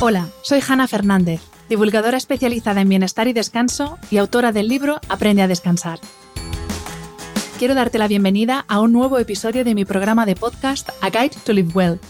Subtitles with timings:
[0.00, 5.40] Hola, soy Hanna Fernández, divulgadora especializada en bienestar y descanso y autora del libro Aprende
[5.40, 6.00] a descansar.
[7.58, 11.36] Quiero darte la bienvenida a un nuevo episodio de mi programa de podcast A Guide
[11.44, 12.00] to Live Well,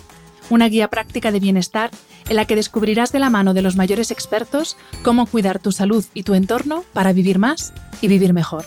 [0.49, 1.91] una guía práctica de bienestar
[2.29, 6.05] en la que descubrirás de la mano de los mayores expertos cómo cuidar tu salud
[6.15, 8.65] y tu entorno para vivir más y vivir mejor.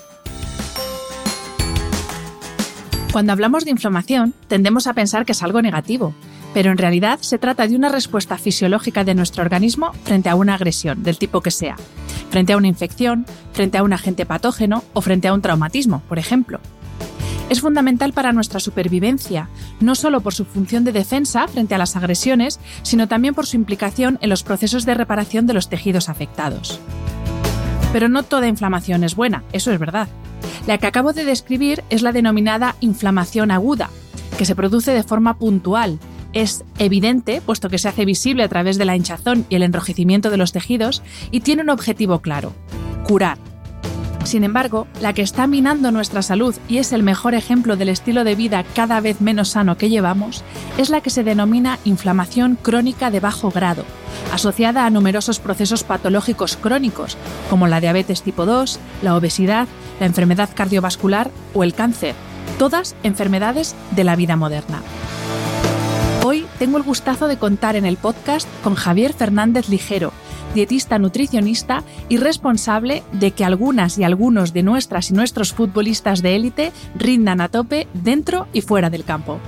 [3.11, 6.13] Cuando hablamos de inflamación, tendemos a pensar que es algo negativo,
[6.53, 10.55] pero en realidad se trata de una respuesta fisiológica de nuestro organismo frente a una
[10.55, 11.75] agresión, del tipo que sea,
[12.29, 16.19] frente a una infección, frente a un agente patógeno o frente a un traumatismo, por
[16.19, 16.59] ejemplo.
[17.49, 21.95] Es fundamental para nuestra supervivencia, no solo por su función de defensa frente a las
[21.95, 26.79] agresiones, sino también por su implicación en los procesos de reparación de los tejidos afectados.
[27.93, 30.09] Pero no toda inflamación es buena, eso es verdad.
[30.67, 33.89] La que acabo de describir es la denominada inflamación aguda,
[34.37, 35.99] que se produce de forma puntual,
[36.41, 40.29] es evidente, puesto que se hace visible a través de la hinchazón y el enrojecimiento
[40.29, 42.53] de los tejidos, y tiene un objetivo claro,
[43.07, 43.37] curar.
[44.23, 48.25] Sin embargo, la que está minando nuestra salud y es el mejor ejemplo del estilo
[48.25, 50.43] de vida cada vez menos sano que llevamos,
[50.77, 53.85] es la que se denomina inflamación crónica de bajo grado,
[54.33, 57.17] asociada a numerosos procesos patológicos crónicos,
[57.49, 59.67] como la diabetes tipo 2, la obesidad,
[60.01, 62.13] la enfermedad cardiovascular o el cáncer,
[62.59, 64.81] todas enfermedades de la vida moderna.
[66.59, 70.11] Tengo el gustazo de contar en el podcast con Javier Fernández Ligero,
[70.55, 76.35] dietista nutricionista y responsable de que algunas y algunos de nuestras y nuestros futbolistas de
[76.35, 79.39] élite rindan a tope dentro y fuera del campo.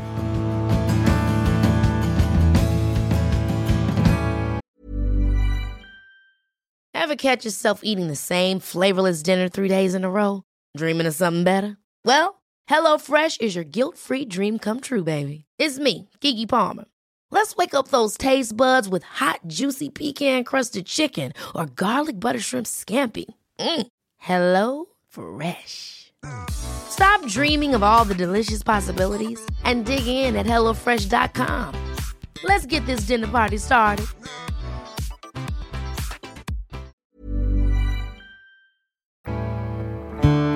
[6.93, 10.43] Ever catch yourself eating the same flavorless dinner three days in a row?
[10.77, 11.77] Dreaming of something better?
[12.05, 12.35] Well,
[12.69, 15.45] HelloFresh is your guilt-free dream come true, baby.
[15.57, 16.85] It's me, Kiki Palmer.
[17.31, 22.39] Let's wake up those taste buds with hot, juicy pecan crusted chicken or garlic butter
[22.39, 23.25] shrimp scampi.
[23.59, 23.87] Mm.
[24.17, 26.11] Hello Fresh.
[26.49, 31.75] Stop dreaming of all the delicious possibilities and dig in at HelloFresh.com.
[32.43, 34.07] Let's get this dinner party started.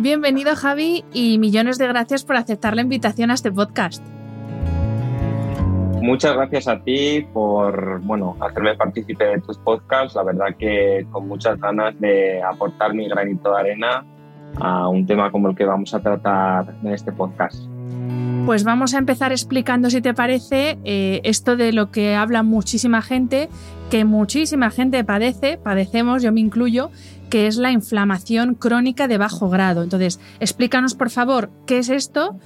[0.02, 4.04] Bienvenido Javi y millones de gracias por aceptar la invitación a este podcast.
[6.04, 10.16] Muchas gracias a ti por bueno, hacerme partícipe de tus podcasts.
[10.16, 14.06] La verdad que con muchas ganas de aportar mi granito de arena
[14.60, 17.56] a un tema como el que vamos a tratar en este podcast.
[18.46, 23.02] Pues vamos a empezar explicando, si te parece, eh, esto de lo que habla muchísima
[23.02, 23.48] gente,
[23.90, 26.92] que muchísima gente padece, padecemos, yo me incluyo,
[27.30, 29.84] que es la inflamación crónica de bajo grado.
[29.84, 32.38] Entonces, explícanos, por favor, qué es esto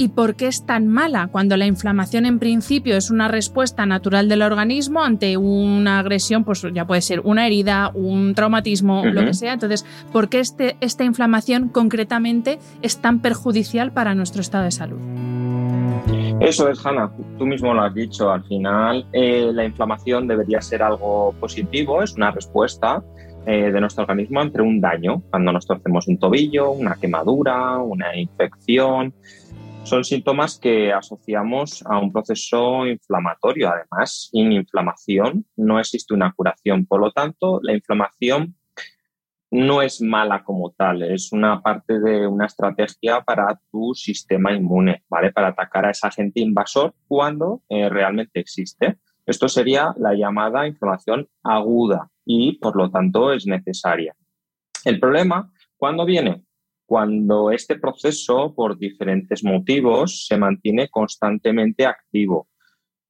[0.00, 4.30] y por qué es tan mala cuando la inflamación en principio es una respuesta natural
[4.30, 9.34] del organismo ante una agresión, pues ya puede ser una herida, un traumatismo, lo que
[9.34, 9.52] sea.
[9.52, 14.98] Entonces, ¿por qué este, esta inflamación concretamente es tan perjudicial para nuestro estado de salud?
[16.40, 18.30] Eso es, Hanna, tú mismo lo has dicho.
[18.30, 23.02] Al final, eh, la inflamación debería ser algo positivo, es una respuesta
[23.46, 25.22] eh, de nuestro organismo ante un daño.
[25.30, 29.14] Cuando nos torcemos un tobillo, una quemadura, una infección,
[29.84, 33.70] son síntomas que asociamos a un proceso inflamatorio.
[33.70, 36.86] Además, sin inflamación no existe una curación.
[36.86, 38.54] Por lo tanto, la inflamación
[39.50, 45.02] no es mala como tal, es una parte de una estrategia para tu sistema inmune,
[45.08, 45.32] ¿vale?
[45.32, 48.98] Para atacar a ese agente invasor cuando eh, realmente existe.
[49.26, 54.14] Esto sería la llamada inflamación aguda y, por lo tanto, es necesaria.
[54.84, 56.44] El problema, ¿cuándo viene?
[56.90, 62.48] Cuando este proceso, por diferentes motivos, se mantiene constantemente activo.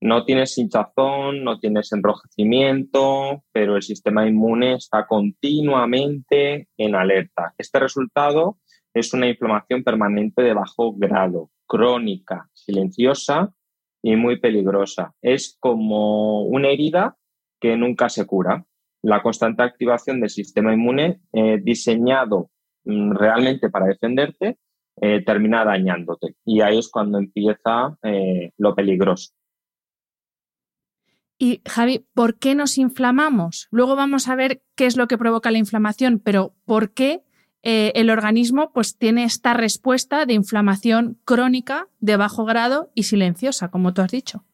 [0.03, 7.55] No tienes hinchazón, no tienes enrojecimiento, pero el sistema inmune está continuamente en alerta.
[7.57, 8.59] Este resultado
[8.93, 13.55] es una inflamación permanente de bajo grado, crónica, silenciosa
[14.03, 15.15] y muy peligrosa.
[15.23, 17.17] Es como una herida
[17.59, 18.67] que nunca se cura.
[19.01, 22.51] La constante activación del sistema inmune eh, diseñado
[22.85, 24.59] realmente para defenderte
[25.01, 26.35] eh, termina dañándote.
[26.45, 29.33] Y ahí es cuando empieza eh, lo peligroso.
[31.39, 33.69] Y Javi, ¿por qué nos inflamamos?
[33.71, 37.25] Luego vamos a ver qué es lo que provoca la inflamación, pero ¿por qué
[37.63, 43.71] eh, el organismo pues, tiene esta respuesta de inflamación crónica de bajo grado y silenciosa,
[43.71, 44.45] como tú has dicho.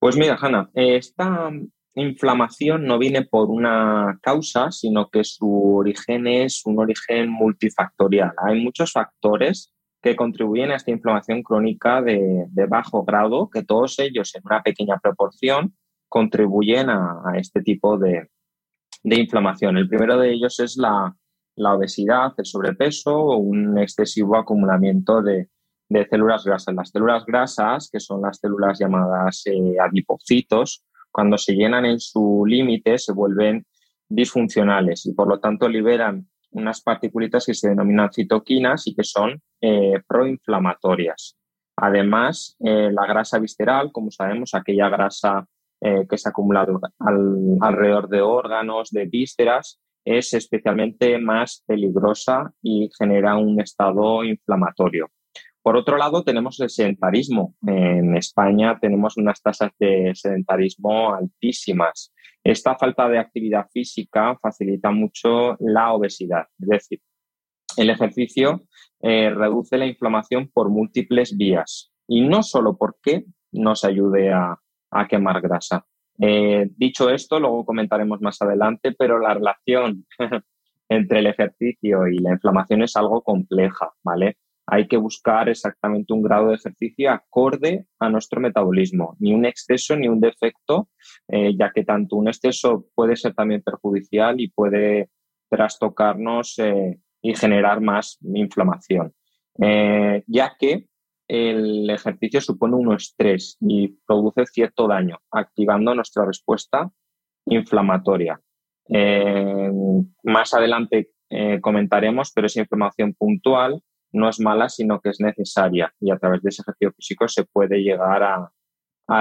[0.00, 1.52] Pues mira, Hanna, esta
[1.94, 8.32] inflamación no viene por una causa, sino que su origen es un origen multifactorial.
[8.38, 14.34] Hay muchos factores que contribuyen a esta inflamación crónica de, bajo grado, que todos ellos
[14.34, 15.76] en una pequeña proporción
[16.08, 18.28] contribuyen a, este tipo de,
[19.04, 19.76] inflamación.
[19.76, 21.14] El primero de ellos es la,
[21.56, 25.48] la obesidad, el sobrepeso o un excesivo acumulamiento de,
[26.08, 26.74] células grasas.
[26.74, 32.44] Las células grasas, que son las células llamadas eh, adipocitos, cuando se llenan en su
[32.46, 33.66] límite se vuelven
[34.08, 39.40] disfuncionales y por lo tanto liberan unas particulitas que se denominan citoquinas y que son
[39.60, 41.38] eh, proinflamatorias.
[41.76, 45.46] Además, eh, la grasa visceral, como sabemos, aquella grasa
[46.08, 46.78] que se ha acumulado
[47.60, 55.08] alrededor de órganos, de vísceras, es especialmente más peligrosa y genera un estado inflamatorio.
[55.62, 57.54] Por otro lado, tenemos el sedentarismo.
[57.66, 62.12] En España tenemos unas tasas de sedentarismo altísimas.
[62.42, 66.46] Esta falta de actividad física facilita mucho la obesidad.
[66.58, 67.00] Es decir,
[67.76, 68.62] el ejercicio
[69.00, 74.58] eh, reduce la inflamación por múltiples vías y no solo porque nos ayude a
[75.08, 75.86] quemar grasa,
[76.18, 80.06] eh, dicho esto, luego comentaremos más adelante, pero la relación
[80.88, 84.36] entre el ejercicio y la inflamación es algo compleja, ¿vale?
[84.66, 89.96] Hay que buscar exactamente un grado de ejercicio acorde a nuestro metabolismo, ni un exceso
[89.96, 90.88] ni un defecto,
[91.28, 95.10] eh, ya que tanto un exceso puede ser también perjudicial y puede
[95.50, 99.12] trastocarnos eh, y generar más inflamación.
[99.58, 100.86] ya que
[101.28, 106.90] el ejercicio supone un estrés y produce cierto daño, activando nuestra respuesta
[107.46, 108.40] inflamatoria.
[108.88, 109.70] Eh,
[110.24, 113.82] más adelante eh, comentaremos, pero esa inflamación puntual
[114.12, 117.44] no es mala, sino que es necesaria y a través de ese ejercicio físico se
[117.44, 118.52] puede llegar a,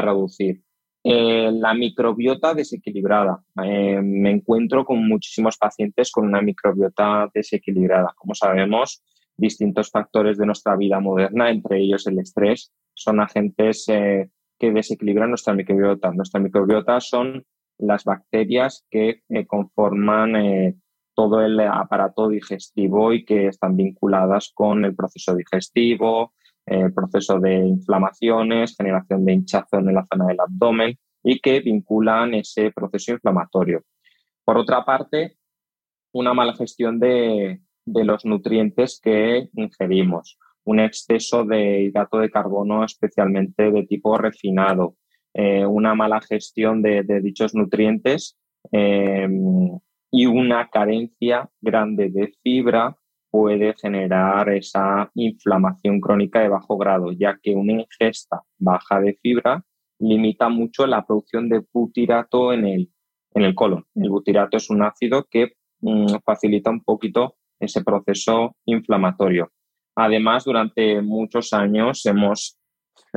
[0.01, 0.63] reducir.
[1.03, 3.43] Eh, la microbiota desequilibrada.
[3.55, 8.13] me encuentro con muchísimos pacientes con una microbiota desequilibrada.
[8.15, 9.03] Como sabemos,
[9.35, 14.29] distintos factores de nuestra vida moderna, entre ellos el estrés, son agentes eh,
[14.59, 16.11] que desequilibran nuestra microbiota.
[16.11, 17.43] Nuestra microbiota son
[17.79, 20.75] las bacterias que eh, conforman eh,
[21.13, 26.33] todo el aparato digestivo y que están vinculadas con el proceso digestivo,
[26.65, 32.33] el proceso de inflamaciones, generación de hinchazón en la zona del abdomen y que vinculan
[32.33, 33.83] ese proceso inflamatorio.
[34.43, 35.37] Por otra parte,
[36.13, 42.83] una mala gestión de, de los nutrientes que ingerimos, un exceso de hidrato de carbono
[42.83, 44.95] especialmente de tipo refinado,
[45.33, 48.37] eh, una mala gestión de, dichos nutrientes
[48.71, 49.79] em,
[50.11, 52.97] y una carencia grande de fibra
[53.31, 59.63] puede generar esa inflamación crónica de bajo grado, ya que una ingesta baja de fibra
[59.99, 62.91] limita mucho la producción de butirato en el,
[63.33, 63.85] en el colon.
[63.95, 69.51] El butirato es un ácido que mm, facilita un poquito ese proceso inflamatorio.
[69.95, 72.59] Además, durante muchos años hemos,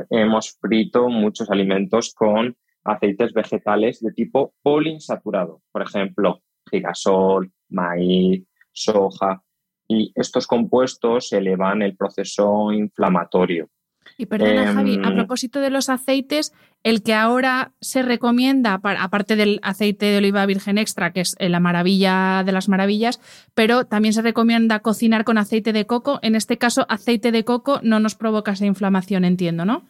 [0.09, 9.41] hemos frito muchos alimentos con aceites vegetales de tipo poliinsaturado, por ejemplo, girasol, maíz, soja,
[9.87, 13.69] y estos compuestos elevan el proceso inflamatorio.
[14.17, 16.53] Y perdona, Javi, a propósito de los aceites,
[16.83, 21.59] el que ahora se recomienda, aparte del aceite de oliva virgen extra, que es la
[21.59, 23.19] maravilla de las maravillas,
[23.53, 26.19] pero también se recomienda cocinar con aceite de coco.
[26.21, 29.83] En este caso, aceite de coco no nos provoca esa inflamación, entiendo, ¿no?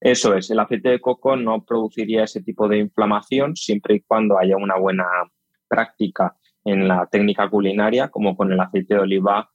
[0.00, 4.38] Eso es, el aceite de coco no produciría ese tipo de inflamación siempre y cuando
[4.38, 5.06] haya una buena
[5.74, 9.50] práctica en la técnica culinaria, como con el aceite de oliva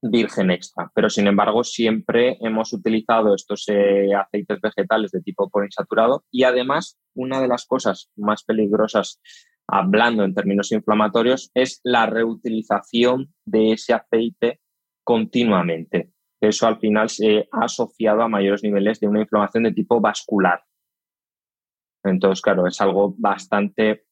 [0.00, 6.24] virgen extra, pero sin embargo siempre hemos utilizado estos eh, aceites vegetales de tipo poliinsaturado
[6.30, 9.20] y además una de las cosas más peligrosas
[9.68, 14.60] hablando en términos inflamatorios, es la reutilización de ese aceite
[15.04, 16.10] continuamente.
[16.40, 20.62] Eso al final se ha asociado a mayores niveles de una inflamación de tipo vascular.
[22.04, 24.06] Entonces, claro, es algo bastante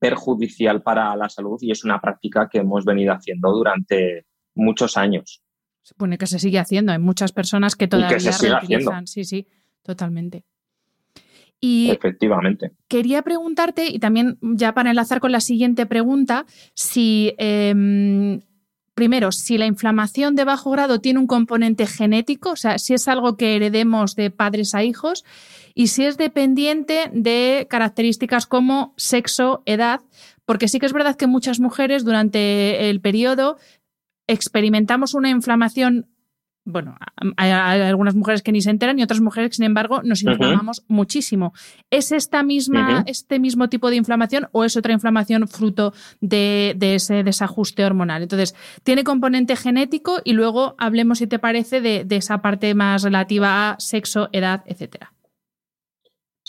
[0.00, 5.42] perjudicial para la salud y es una práctica que hemos venido haciendo durante muchos años.
[5.82, 6.92] Se supone que se sigue haciendo.
[6.92, 8.92] Hay muchas personas que todavía que se Haciendo.
[9.04, 9.46] Sí, sí,
[9.82, 10.44] totalmente.
[11.60, 12.72] Y Efectivamente.
[12.88, 18.40] Quería preguntarte, y también ya para enlazar con la siguiente pregunta, si em,
[18.94, 23.08] primero, si la inflamación de bajo grado tiene un componente genético, o sea, si es
[23.08, 25.24] algo que heredemos de padres a hijos,
[25.74, 30.00] y si es dependiente de características como sexo, edad,
[30.44, 33.58] porque sí que es verdad que muchas mujeres durante el periodo
[34.26, 36.06] experimentamos una inflamación
[36.64, 36.96] bueno,
[37.36, 40.84] hay, algunas mujeres que ni se enteran y otras mujeres que, sin embargo, nos inflamamos
[40.88, 41.52] muchísimo.
[41.90, 47.22] ¿Es esta misma, este mismo tipo de inflamación o es otra inflamación fruto de, ese
[47.22, 48.22] desajuste hormonal?
[48.22, 53.70] Entonces, tiene componente genético y luego hablemos, si te parece, de, esa parte más relativa
[53.70, 55.12] a sexo, edad, etcétera.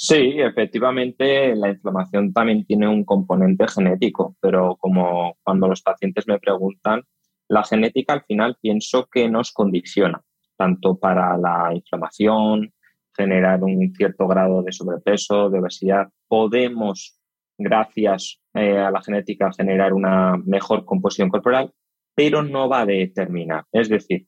[0.04, 6.40] Sí, efectivamente, la inflamación también tiene un componente genético, pero como cuando los pacientes me
[6.40, 7.04] preguntan,
[7.48, 10.20] la genética al final pienso que nos condiciona,
[10.58, 12.74] tanto para la inflamación,
[13.16, 16.08] generar un cierto grado de sobrepeso, de obesidad.
[16.28, 17.20] Podemos,
[17.56, 21.72] gracias eh, a la genética, generar una mejor composición corporal,
[22.16, 23.66] pero no va a determinar.
[23.72, 24.26] Es decir,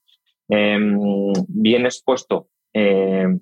[0.49, 0.99] em,
[1.47, 3.39] bien expuesto, em,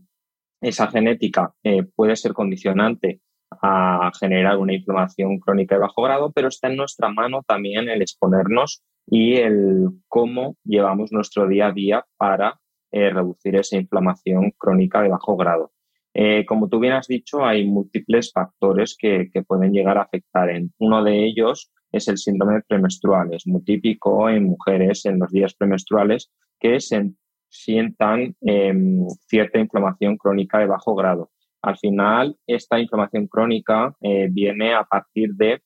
[0.62, 3.22] esa genética eh, puede ser condicionante
[3.62, 8.02] a generar una inflamación crónica de bajo grado, pero está en nuestra mano también el
[8.02, 12.60] exponernos y el cómo llevamos nuestro día a día para
[12.92, 15.72] eh, reducir esa inflamación crónica de bajo grado.
[16.14, 20.50] Eh, como tú bien has dicho, hay múltiples factores que, pueden llegar a afectar.
[20.50, 23.34] En, uno de ellos es el síndrome premenstrual.
[23.34, 27.12] Es muy típico en mujeres en los días premenstruales que se
[27.52, 31.32] sientan em, cierta inflamación crónica de bajo grado.
[31.62, 35.62] Al final, esta inflamación crónica eh, viene a partir de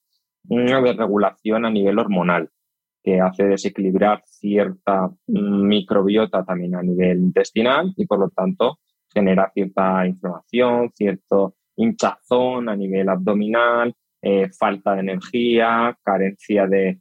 [0.50, 2.50] una desregulación a nivel hormonal
[3.04, 8.80] que hace desequilibrar cierta microbiota también a nivel intestinal y por lo tanto
[9.14, 17.00] genera cierta inflamación, cierto hinchazón a nivel abdominal, eh, falta de energía, carencia de,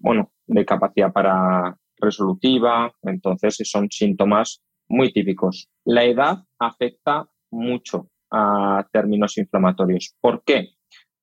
[0.00, 2.92] bueno, de capacidad para resolutiva.
[3.02, 5.68] Entonces son síntomas muy típicos.
[5.84, 10.14] La edad afecta mucho a términos inflamatorios.
[10.20, 10.76] ¿Por qué?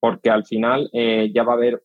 [0.03, 1.81] porque al final eh, ya va a haber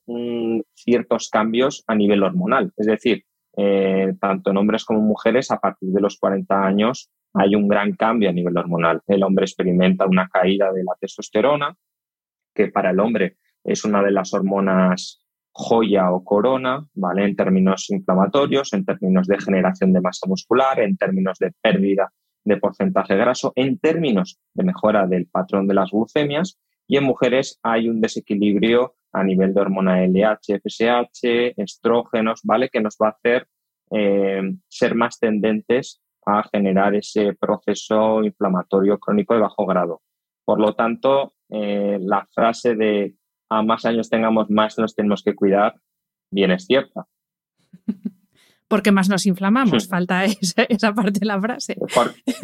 [0.74, 2.72] ciertos cambios a nivel hormonal.
[2.76, 3.24] Es decir,
[3.56, 7.92] eh, tanto en hombres como mujeres, a partir de los 40 años hay un gran
[7.92, 9.02] cambio a nivel hormonal.
[9.06, 11.76] El hombre experimenta una caída de la testosterona,
[12.52, 15.24] que para el hombre es una de las hormonas
[15.58, 17.24] joya o corona, ¿vale?
[17.24, 22.12] En términos inflamatorios, en términos de generación de masa muscular, en términos de pérdida
[22.44, 27.58] de porcentaje graso, en términos de mejora del patrón de las glucemias y en mujeres
[27.64, 32.68] hay un desequilibrio a nivel de hormona LH, FSH, estrógenos, ¿vale?
[32.68, 33.48] Que nos va a hacer
[33.90, 40.02] eh, ser más tendentes a generar ese proceso inflamatorio crónico de bajo grado.
[40.44, 43.16] Por lo tanto, eh, la frase de
[43.50, 45.80] a más años tengamos, más nos tenemos que cuidar,
[46.30, 47.06] bien es cierta.
[48.68, 49.88] porque más nos inflamamos.
[49.88, 51.76] Falta esa, parte de la frase.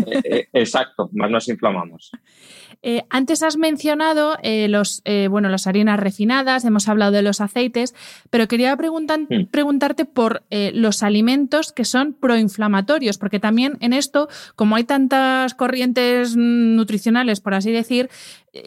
[0.07, 2.11] Eh, eh, exacto, más nos inflamamos.
[2.87, 4.37] Eh, antes has mencionado
[4.69, 7.95] los, bueno, las harinas refinadas, hemos hablado de los aceites,
[8.29, 9.47] pero quería mm.
[9.51, 16.37] preguntarte por los alimentos que son proinflamatorios, porque también en esto, como hay tantas corrientes
[16.37, 18.11] nutricionales, por así decir,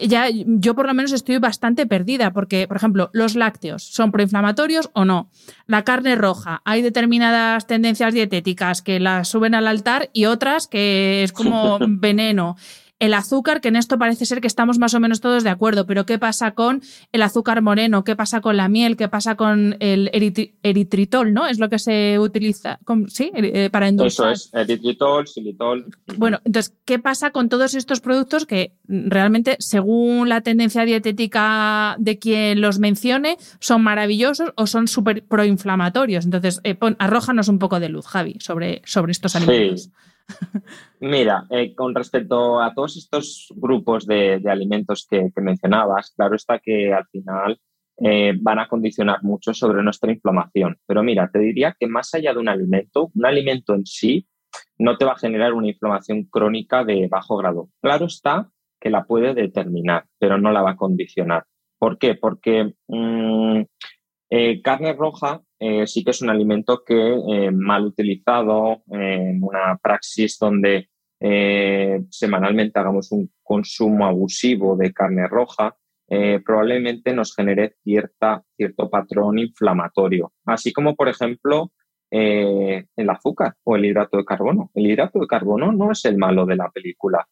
[0.00, 4.90] ya yo por lo menos estoy bastante perdida, porque, por ejemplo, los lácteos son proinflamatorios
[4.92, 5.30] o no.
[5.66, 11.22] La carne roja, hay determinadas tendencias dietéticas que las suben al altar y otras que
[11.22, 12.56] es como veneno.
[12.98, 15.86] El azúcar, que en esto parece ser que estamos más o menos todos de acuerdo,
[15.86, 18.02] pero ¿qué pasa con el azúcar moreno?
[18.02, 18.96] ¿Qué pasa con la miel?
[18.96, 20.10] ¿Qué pasa con el
[20.62, 21.32] eritritol?
[21.32, 21.46] ¿No?
[21.46, 23.30] Es lo que se utiliza, ¿sí?
[23.34, 24.32] Eh, para endulzar.
[24.32, 25.86] Eso es, eritritol, xilitol.
[26.16, 32.18] Bueno, entonces, ¿qué pasa con todos estos productos que realmente, según la tendencia dietética de
[32.18, 36.24] quien los mencione, son maravillosos o son súper proinflamatorios?
[36.24, 39.90] Entonces, eh, arrójanos un poco de luz, Javi, sobre, sobre estos alimentos.
[41.00, 46.92] Mira, eh, con respecto a todos estos grupos de, alimentos que, mencionabas, claro está que
[46.92, 47.60] al final
[47.98, 50.76] eh, van a condicionar mucho sobre nuestra inflamación.
[50.86, 54.26] Pero mira, te diría que más allá de un alimento, un alimento en sí
[54.78, 57.68] no te va a generar una inflamación crónica de bajo grado.
[57.80, 58.50] Claro está
[58.80, 61.44] que la puede determinar, pero no la va a condicionar.
[61.78, 62.14] ¿Por qué?
[62.14, 63.62] Porque mm,
[64.30, 69.78] eh, carne roja eh, sí que es un alimento que eh, mal utilizado en una
[69.82, 70.88] praxis donde
[72.10, 75.74] semanalmente hagamos un consumo abusivo de carne roja,
[76.44, 80.32] probablemente nos genere cierta, cierto patrón inflamatorio.
[80.44, 81.72] Así como, por ejemplo,
[82.08, 84.70] el azúcar o el hidrato de carbono.
[84.74, 87.26] El hidrato de carbono no es el malo de la película,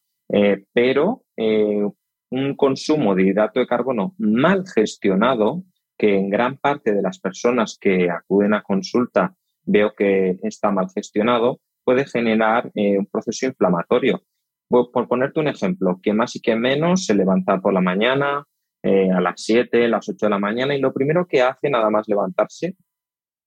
[0.73, 5.63] pero un consumo de hidrato de carbono mal gestionado
[5.97, 10.87] que en gran parte de las personas que acuden a consulta veo que está mal
[10.93, 14.23] gestionado, puede generar eh, un proceso inflamatorio.
[14.69, 18.45] Por, ponerte un ejemplo, que más y que menos se levanta por la mañana,
[18.83, 21.69] eh, a las 7, a las 8 de la mañana, y lo primero que hace
[21.69, 22.75] nada más levantarse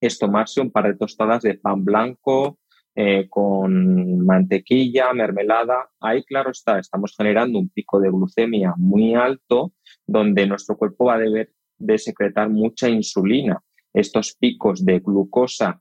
[0.01, 2.59] es tomarse un par de tostadas de pan blanco
[2.95, 5.91] eh, con mantequilla, mermelada.
[6.01, 9.73] Ahí, claro está, estamos generando un pico de glucemia muy alto,
[10.07, 13.61] donde nuestro cuerpo va a deber de secretar mucha insulina.
[13.93, 15.81] Estos picos de glucosa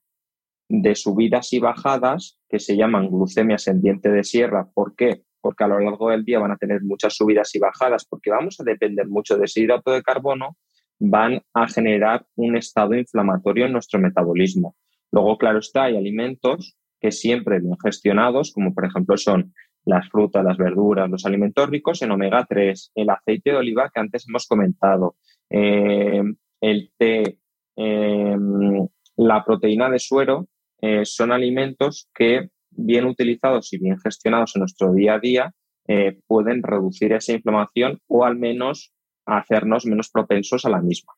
[0.70, 4.70] de subidas y bajadas, que se llaman glucemia ascendiente de sierra.
[4.72, 5.24] ¿Por qué?
[5.42, 8.60] Porque a lo largo del día van a tener muchas subidas y bajadas, porque vamos
[8.60, 10.58] a depender mucho de ese hidrato de carbono,
[11.00, 14.76] van a generar un estado inflamatorio en nuestro metabolismo.
[15.12, 19.54] Luego, claro está, hay alimentos que siempre bien gestionados, como por ejemplo son
[19.86, 24.02] las frutas, las verduras, los alimentos ricos en omega 3, el aceite de oliva que
[24.02, 25.16] antes hemos comentado,
[25.50, 26.24] eh,
[26.62, 27.38] el té,
[27.76, 28.88] em,
[29.18, 30.48] la proteína de suero,
[30.82, 35.54] eh, son alimentos que bien utilizados y bien gestionados en nuestro día a día
[35.88, 38.94] eh, pueden reducir esa inflamación o al menos
[39.26, 41.14] hacernos menos propensos a la misma.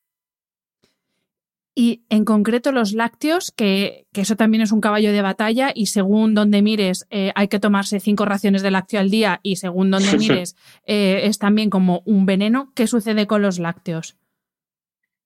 [1.74, 6.34] Y en concreto los lácteos, que, eso también es un caballo de batalla y según
[6.34, 10.18] donde mires eh, hay que tomarse cinco raciones de lácteo al día y según donde
[10.18, 12.72] mires eh, es también como un veneno.
[12.76, 14.18] ¿Qué sucede con los lácteos?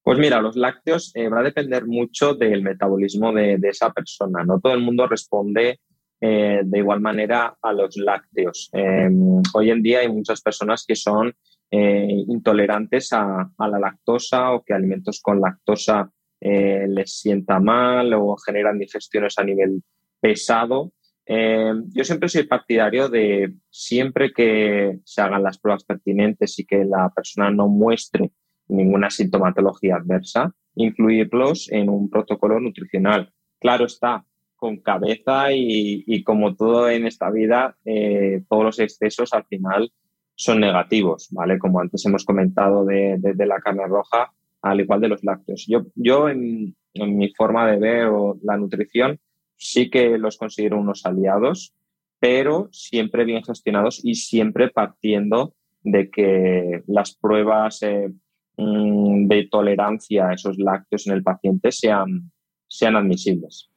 [0.06, 4.44] Pues mira, los lácteos eh, va a depender mucho del metabolismo de, esa persona.
[4.46, 5.80] No todo el mundo responde
[6.22, 8.70] de igual manera a los lácteos.
[8.74, 11.36] Em, hoy en día hay muchas personas que son
[11.70, 16.10] intolerantes a, la lactosa o que alimentos con lactosa
[16.48, 19.82] eh, les sienta mal o generan digestiones a nivel
[20.20, 20.94] pesado.
[21.26, 26.86] Eh, yo siempre soy partidario de siempre que se hagan las pruebas pertinentes y que
[26.86, 28.32] la persona no muestre
[28.68, 33.32] ninguna sintomatología adversa, incluirlos en un protocolo nutricional.
[33.60, 34.26] Claro está,
[34.56, 39.92] con cabeza y, como todo en esta vida, eh, todos los excesos al final
[40.36, 41.60] son negativos, ¿vale?
[41.60, 44.32] Como antes hemos comentado de la carne roja,
[44.66, 45.66] al igual de los lácteos.
[45.68, 48.10] Yo, yo en, mi forma de ver
[48.42, 49.20] la nutrición,
[49.58, 51.76] sí que los considero unos aliados,
[52.20, 58.12] pero siempre bien gestionados y siempre partiendo de que las pruebas eh,
[58.58, 62.32] de tolerancia a esos lácteos en el paciente sean,
[62.68, 63.70] sean admisibles.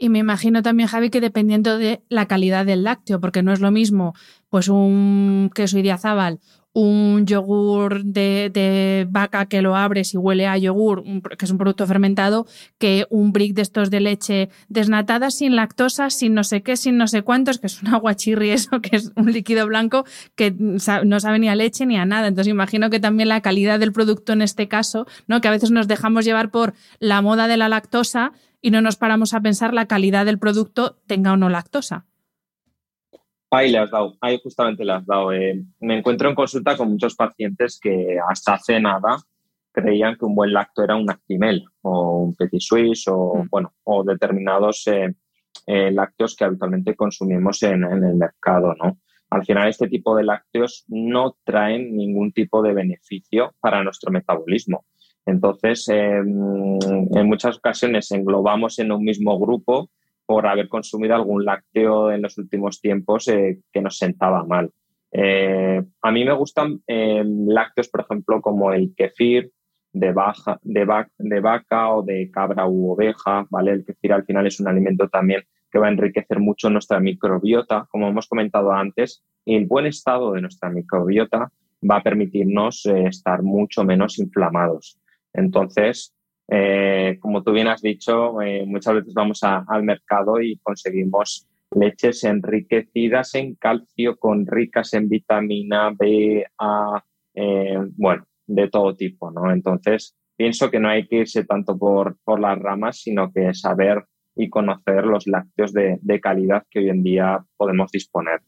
[0.00, 3.60] Y me imagino también, Javi, que dependiendo de la calidad del lácteo, porque no es
[3.60, 4.14] lo mismo
[4.48, 6.38] pues un queso idiazábal
[6.72, 11.02] un yogur de, vaca que lo abres y huele a yogur,
[11.36, 12.46] que es un producto fermentado,
[12.78, 16.96] que un brick de estos de leche desnatada sin lactosa, sin no sé qué, sin
[16.96, 20.04] no sé cuántos, que es un aguachirri eso, que es un líquido blanco
[20.34, 22.28] que no sabe ni a leche ni a nada.
[22.28, 25.40] Entonces imagino que también la calidad del producto en este caso, ¿no?
[25.40, 28.96] que a veces nos dejamos llevar por la moda de la lactosa y no nos
[28.96, 32.07] paramos a pensar la calidad del producto tenga o no lactosa.
[33.50, 35.32] Ahí le has dado, ahí justamente le has dado.
[35.32, 39.16] Eh, me encuentro en consulta con muchos pacientes que hasta hace nada
[39.72, 43.48] creían que un buen lacto era un Actimel o un Petit Suisse o, mm.
[43.50, 45.14] bueno, o determinados eh,
[45.66, 48.98] eh, lácteos que habitualmente consumimos en, el mercado, ¿no?
[49.30, 54.86] Al final, este tipo de lácteos no traen ningún tipo de beneficio para nuestro metabolismo.
[55.26, 59.90] Entonces, en muchas ocasiones englobamos en un mismo grupo
[60.28, 64.70] por haber consumido algún lácteo en los últimos tiempos eh, que nos sentaba mal.
[65.10, 69.50] Eh, a mí me gustan eh, lácteos, por ejemplo, como el kefir
[69.90, 73.72] de, baja, de, vaca o de cabra u oveja, ¿vale?
[73.72, 77.86] El kefir al final es un alimento también que va a enriquecer mucho nuestra microbiota,
[77.90, 81.50] como hemos comentado antes, el buen estado de nuestra microbiota
[81.90, 85.00] va a permitirnos estar mucho menos inflamados.
[85.32, 86.14] Entonces,
[86.48, 92.24] eh, como tú bien has dicho, eh, muchas veces vamos al mercado y conseguimos leches
[92.24, 99.52] enriquecidas en calcio, con ricas en vitamina B, A, eh, bueno, de todo tipo, ¿no?
[99.52, 104.06] Entonces, pienso que no hay que irse tanto por, por las ramas, sino que saber
[104.34, 108.40] y conocer los lácteos de, de calidad que hoy en día podemos disponer.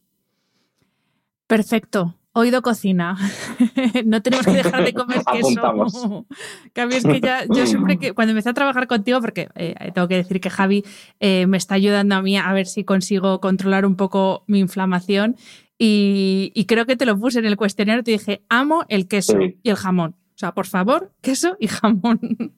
[1.51, 2.15] Perfecto.
[2.31, 3.17] Oído cocina.
[4.05, 6.25] no tenemos que dejar de comer queso.
[6.73, 10.07] Cambio es que ya, yo siempre que cuando empecé a trabajar contigo, porque eh, tengo
[10.07, 10.85] que decir que Javi
[11.19, 15.35] eh, me está ayudando a mí a ver si consigo controlar un poco mi inflamación.
[15.77, 19.69] Y, creo que te lo puse en el cuestionario, te dije, amo el queso y
[19.69, 20.15] el jamón.
[20.33, 22.53] O sea, por favor, queso y jamón.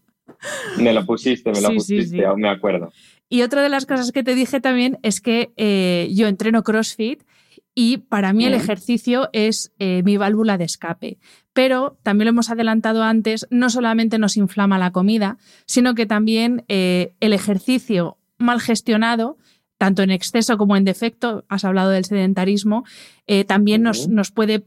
[0.77, 2.91] Me lo pusiste, me lo pusiste, aún me acuerdo.
[3.27, 7.23] Y otra de las cosas que te dije también es que eh, yo entreno CrossFit
[7.75, 11.17] y para mí el ejercicio es eh, mi válvula de escape.
[11.53, 16.65] Pero también lo hemos adelantado antes, no solamente nos inflama la comida, sino que también
[16.67, 19.37] eh, el ejercicio mal gestionado,
[19.77, 22.85] tanto en exceso como en defecto, has hablado del sedentarismo,
[23.27, 24.63] eh, también nos, nos puede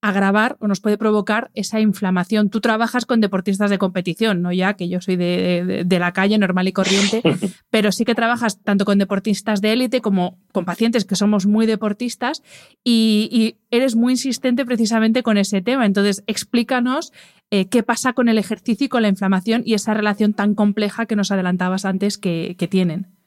[0.00, 2.50] agravar o nos puede provocar esa inflamación.
[2.50, 6.68] Tú trabajas con deportistas de competición, no ya que yo soy de, la calle normal
[6.68, 7.22] y corriente,
[7.70, 11.66] pero sí que trabajas tanto con deportistas de élite como con pacientes que somos muy
[11.66, 12.42] deportistas
[12.84, 15.84] y, eres muy insistente precisamente con ese tema.
[15.84, 17.12] Entonces, explícanos
[17.50, 21.04] eh, qué pasa con el ejercicio y con la inflamación y esa relación tan compleja
[21.04, 23.17] que nos adelantabas antes que tienen.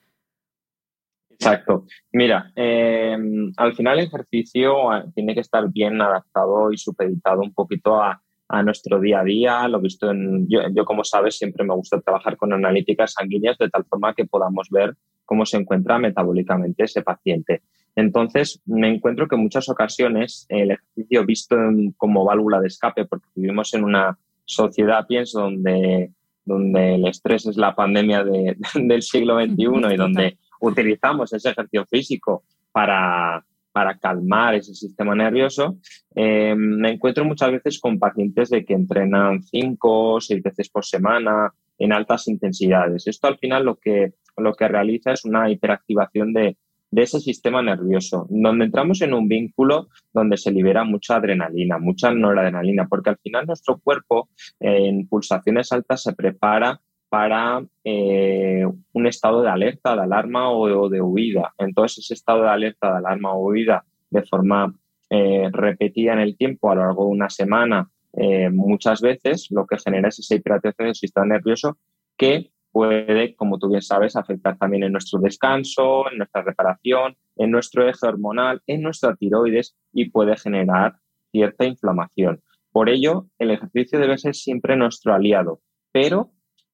[1.41, 1.85] Exacto.
[2.11, 7.51] Mira, em, al final el ejercicio ah, tiene que estar bien adaptado y supeditado un
[7.51, 8.21] poquito a,
[8.63, 9.67] nuestro día a día.
[9.69, 13.85] Lo visto en, yo, como sabes, siempre me gusta trabajar con analíticas sanguíneas de tal
[13.85, 17.61] forma que podamos ver cómo se encuentra metabólicamente ese paciente.
[17.95, 21.55] Entonces, me encuentro que en muchas ocasiones el ejercicio visto
[21.95, 26.11] como válvula de escape, porque vivimos en una sociedad, pienso, donde,
[26.43, 28.25] donde el estrés es la pandemia
[28.75, 35.77] del siglo XXI y donde utilizamos ese ejercicio físico para, para calmar ese sistema nervioso,
[36.15, 40.85] eh, me encuentro muchas veces con pacientes de que entrenan cinco o seis veces por
[40.85, 43.07] semana en altas intensidades.
[43.07, 46.57] Esto al final lo que, lo que realiza es una hiperactivación de,
[46.91, 52.13] de ese sistema nervioso, donde entramos en un vínculo donde se libera mucha adrenalina, mucha
[52.13, 59.41] noradrenalina, porque al final nuestro cuerpo en pulsaciones altas se prepara para eh, un estado
[59.41, 61.53] de alerta, de alarma o, de huida.
[61.57, 64.73] Entonces, ese estado de alerta, de alarma o huida de forma
[65.09, 69.67] eh, repetida en el tiempo a lo largo de una semana, eh, muchas veces lo
[69.67, 71.77] que genera es esa hiperactivación del sistema nervioso
[72.15, 77.51] que puede, como tú bien sabes, afectar también en nuestro descanso, en nuestra reparación, en
[77.51, 80.95] nuestro eje hormonal, en nuestra tiroides y puede generar
[81.29, 82.41] cierta inflamación.
[82.71, 85.59] Por ello, el ejercicio debe ser siempre nuestro aliado,
[85.91, 86.31] pero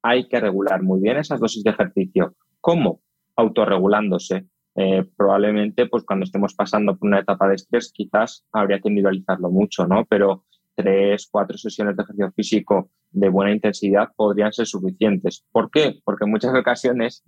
[0.07, 2.35] hay que regular muy bien esas dosis de ejercicio.
[2.61, 3.01] ¿Cómo?
[3.35, 4.47] Autorregulándose.
[4.75, 9.49] Eh, probablemente, pues cuando estemos pasando por una etapa de estrés, quizás habría que individualizarlo
[9.49, 10.05] mucho, ¿no?
[10.05, 15.43] Pero tres, cuatro sesiones de ejercicio físico de buena intensidad podrían ser suficientes.
[15.51, 15.99] ¿Por qué?
[16.05, 17.23] Porque en muchas ocasiones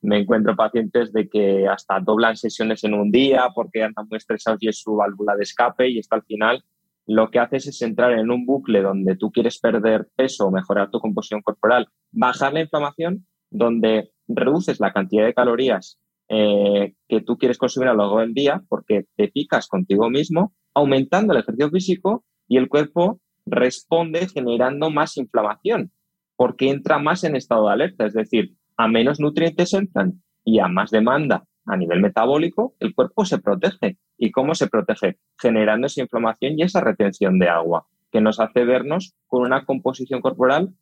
[0.00, 4.62] me encuentro pacientes de que hasta doblan sesiones en un día porque andan muy estresados
[4.62, 6.64] y es su válvula de escape y esto al final
[7.06, 11.00] lo que haces es entrar en un bucle donde tú quieres perder peso, mejorar tu
[11.00, 17.58] composición corporal, bajar la inflamación, donde reduces la cantidad de calorías eh, que tú quieres
[17.58, 22.24] consumir a lo largo del día porque te picas contigo mismo, aumentando el ejercicio físico
[22.48, 25.92] y el cuerpo responde generando más inflamación
[26.36, 30.68] porque entra más en estado de alerta, es decir, a menos nutrientes entran y a
[30.68, 33.98] más demanda a nivel metabólico, el cuerpo se protege.
[34.16, 35.18] ¿Y cómo se protege?
[35.38, 40.20] Generando esa inflamación y esa retención de agua, que nos hace vernos con una composición
[40.20, 40.74] corporal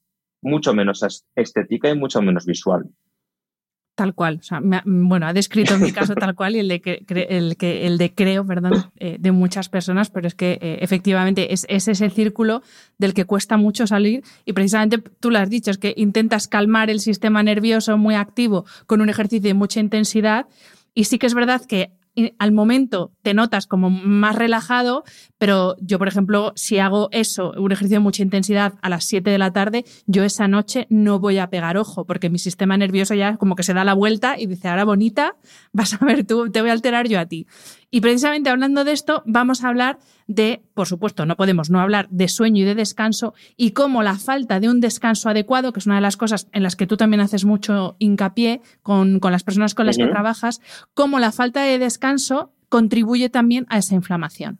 [0.43, 2.91] mucho menos estética y mucho menos visual.
[3.95, 4.41] Tal cual.
[4.87, 8.47] bueno, ha descrito mi caso tal cual y el de, el que, el de creo,
[8.47, 12.63] perdón, eh, de muchas personas, pero es que eh, efectivamente es, es, ese círculo
[12.97, 16.89] del que cuesta mucho salir y precisamente tú lo has dicho, es que intentas calmar
[16.89, 20.47] el sistema nervioso muy activo con un ejercicio de mucha intensidad
[20.95, 21.93] y sí que es verdad que
[22.39, 25.05] al momento te notas como más relajado,
[25.39, 29.31] pero yo, por ejemplo, si hago eso, un ejercicio de mucha intensidad a las 7
[29.31, 33.15] de la tarde, yo esa noche no voy a pegar ojo, porque mi sistema nervioso
[33.15, 35.37] ya como que se da la vuelta y dice, ahora bonita,
[35.73, 37.47] vas a ver tú, te voy a alterar yo a ti.
[37.95, 42.09] Y precisamente hablando de esto, vamos a hablar de, por supuesto, no podemos no hablar
[42.09, 45.85] de sueño y de descanso y cómo la falta de un descanso adecuado, que es
[45.85, 49.75] una de las cosas en las que tú también haces mucho hincapié con, las personas
[49.75, 50.63] con las que trabajas,
[50.95, 54.59] cómo la falta de descanso contribuye también a esa inflamación.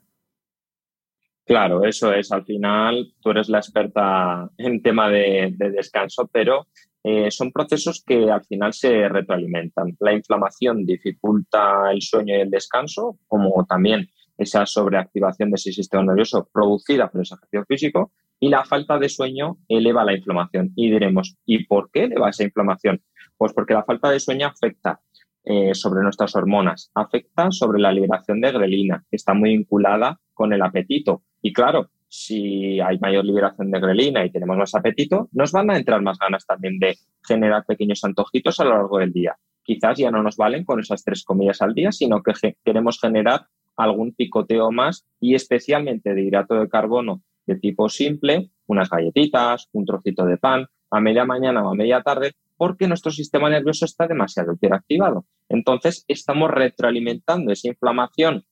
[1.43, 2.31] Claro, eso es.
[2.31, 6.67] Al final, tú eres la experta en tema de, descanso, pero
[7.03, 9.95] eh, son procesos que al final se retroalimentan.
[9.99, 16.03] La inflamación dificulta el sueño y el descanso, como también esa sobreactivación de ese sistema
[16.03, 20.71] nervioso producida por ese ejercicio físico, y la falta de sueño eleva la inflamación.
[20.75, 23.01] Y diremos, ¿y por qué eleva esa inflamación?
[23.37, 24.99] Pues porque la falta de sueño afecta
[25.45, 30.53] eh, sobre nuestras hormonas, afecta sobre la liberación de grelina, que está muy vinculada con
[30.53, 31.23] el apetito.
[31.41, 35.77] Y claro, si hay mayor liberación de grelina y tenemos más apetito, nos van a
[35.77, 36.95] entrar más ganas también de
[37.27, 39.35] generar pequeños antojitos a lo largo del día.
[39.63, 43.47] Quizás ya no nos valen con esas tres comidas al día, sino que queremos generar
[43.75, 49.83] algún picoteo más y especialmente de hidrato de carbono de tipo simple, unas galletitas, un
[49.83, 54.05] trocito de pan, a media mañana o a media tarde, porque nuestro sistema nervioso está
[54.05, 55.25] demasiado hiperactivado.
[55.49, 58.45] Entonces, estamos retroalimentando esa inflamación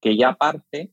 [0.00, 0.92] que ya parte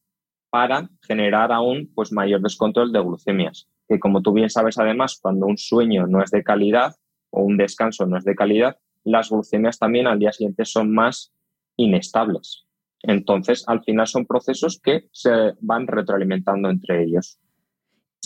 [0.56, 3.68] para generar aún pues, mayor descontrol de glucemias.
[3.90, 6.96] Que como tú bien sabes, además, cuando un sueño no es de calidad
[7.30, 11.34] o un descanso no es de calidad, las glucemias también al día siguiente son más
[11.76, 12.64] inestables.
[13.02, 17.38] Entonces, al final son procesos que se van retroalimentando entre ellos.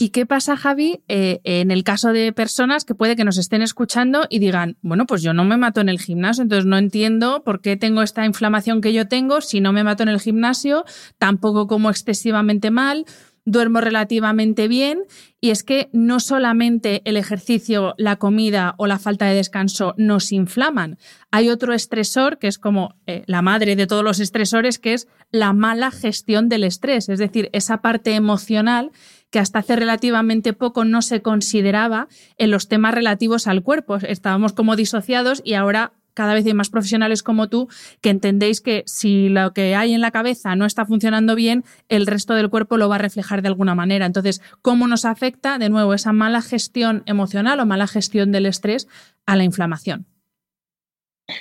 [0.02, 3.62] ¿Y qué pasa, Javi, eh, en el caso de personas que puede que nos estén
[3.62, 7.44] escuchando y digan, bueno, pues yo no me mato en el gimnasio, entonces no entiendo
[7.44, 10.86] por qué tengo esta inflamación que yo tengo si no me mato en el gimnasio,
[11.18, 13.06] tampoco como excesivamente mal,
[13.44, 15.04] duermo relativamente bien
[15.42, 20.32] y es que no solamente el ejercicio, la comida o la falta de descanso nos
[20.32, 20.98] inflaman,
[21.32, 25.08] hay otro estresor que es como eh, la madre de todos los estresores, que es
[25.32, 28.92] la mala gestión del estrés, es decir, esa parte emocional
[29.32, 33.98] que hasta hace relativamente poco no se consideraba en los temas relativos al cuerpo.
[33.98, 37.70] Estábamos como disociados y ahora cada vez hay más profesionales como tú
[38.02, 42.08] que entendéis que si lo que hay en la cabeza no está funcionando bien, el
[42.08, 44.06] resto del cuerpo lo va a reflejar de alguna manera.
[44.06, 48.90] Entonces, ¿cómo nos afecta de nuevo esa mala gestión emocional o mala gestión del estrés
[49.26, 50.08] a la inflamación?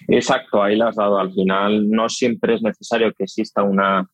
[0.07, 1.18] Exacto, ahí lo has dado.
[1.18, 4.09] Al final no siempre es necesario que exista una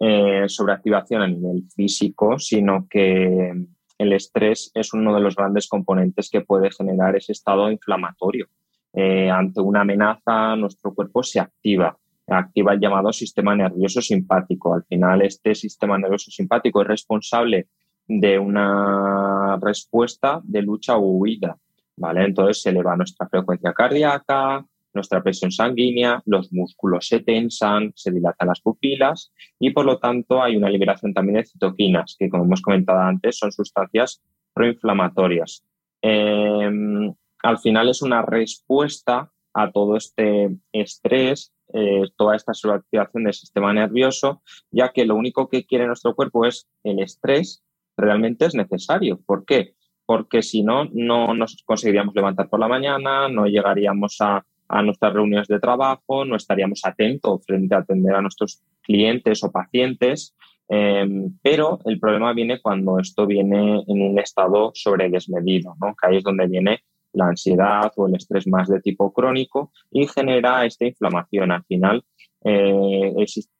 [0.00, 3.52] eh, sobreactivación a nivel físico, sino que
[3.98, 8.46] el estrés es uno de los grandes componentes que puede generar ese estado inflamatorio.
[8.94, 14.74] Eh, ante una amenaza, nuestro cuerpo se activa, activa el llamado sistema nervioso simpático.
[14.74, 17.68] Al final, este sistema nervioso simpático es responsable
[18.08, 21.56] de una respuesta de lucha o huida.
[22.00, 22.24] ¿vale?
[22.24, 28.48] Entonces se eleva nuestra frecuencia cardíaca, nuestra presión sanguínea, los músculos se tensan, se dilatan
[28.48, 32.62] las pupilas y por lo tanto hay una liberación también de citoquinas, que como hemos
[32.62, 34.22] comentado antes son sustancias
[34.52, 35.64] proinflamatorias.
[36.02, 43.34] Em, al final es una respuesta a todo este estrés, eh, toda esta sobreactivación del
[43.34, 47.62] sistema nervioso, ya que lo único que quiere nuestro cuerpo es el estrés,
[47.96, 49.20] realmente es necesario.
[49.24, 49.74] ¿Por qué?
[50.06, 55.12] Porque si no, no nos conseguiríamos levantar por la mañana, no llegaríamos a a nuestras
[55.12, 60.36] reuniones de trabajo, no estaríamos atentos frente a atender a nuestros clientes o pacientes,
[60.68, 65.94] em, pero el problema viene cuando esto viene en un estado sobre desmedido, ¿no?
[66.00, 66.80] que ahí es donde viene
[67.12, 71.50] la ansiedad o el estrés más de tipo crónico y genera esta inflamación.
[71.50, 72.04] Al final
[72.44, 73.12] eh,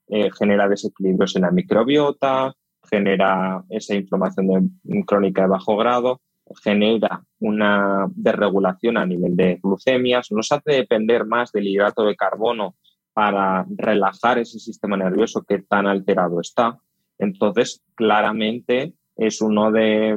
[0.09, 2.55] eh, genera desequilibrios en la microbiota,
[2.89, 6.21] genera esa inflamación crónica de bajo grado
[6.63, 12.77] genera una desregulación a nivel de glucemias, nos hace depender más del hidrato de carbono
[13.13, 16.79] para relajar ese sistema nervioso que tan alterado está.
[17.19, 20.17] Entonces, claramente es uno de,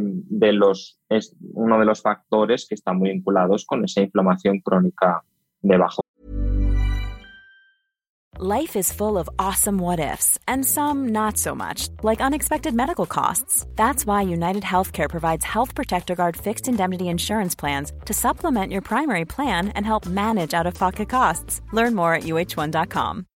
[0.53, 5.23] los, es uno de los factores que están muy vinculados con esa inflamación crónica
[5.61, 6.02] de bajo
[8.45, 13.05] Life is full of awesome what ifs, and some not so much, like unexpected medical
[13.05, 13.65] costs.
[13.77, 18.81] That's why United Healthcare provides Health Protector Guard fixed indemnity insurance plans to supplement your
[18.81, 21.61] primary plan and help manage out of pocket costs.
[21.71, 23.27] Learn more at uh1.com.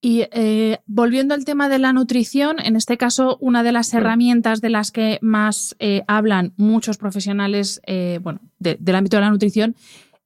[0.00, 4.62] Y eh, volviendo al tema de la nutrición, en este caso, una de las herramientas
[4.62, 9.30] de las que más eh, hablan muchos profesionales eh, bueno, de, del ámbito de la
[9.30, 9.76] nutrición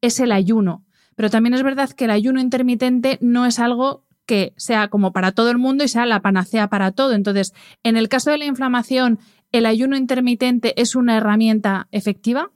[0.03, 0.85] es el ayuno.
[1.17, 5.33] Pero también es verdad que el ayuno intermitente no es algo que sea como para
[5.33, 7.15] todo el mundo y sea la panacea para todo.
[7.15, 9.19] Entonces, en el caso de la inflamación,
[9.51, 12.53] ¿el ayuno intermitente es una herramienta efectiva?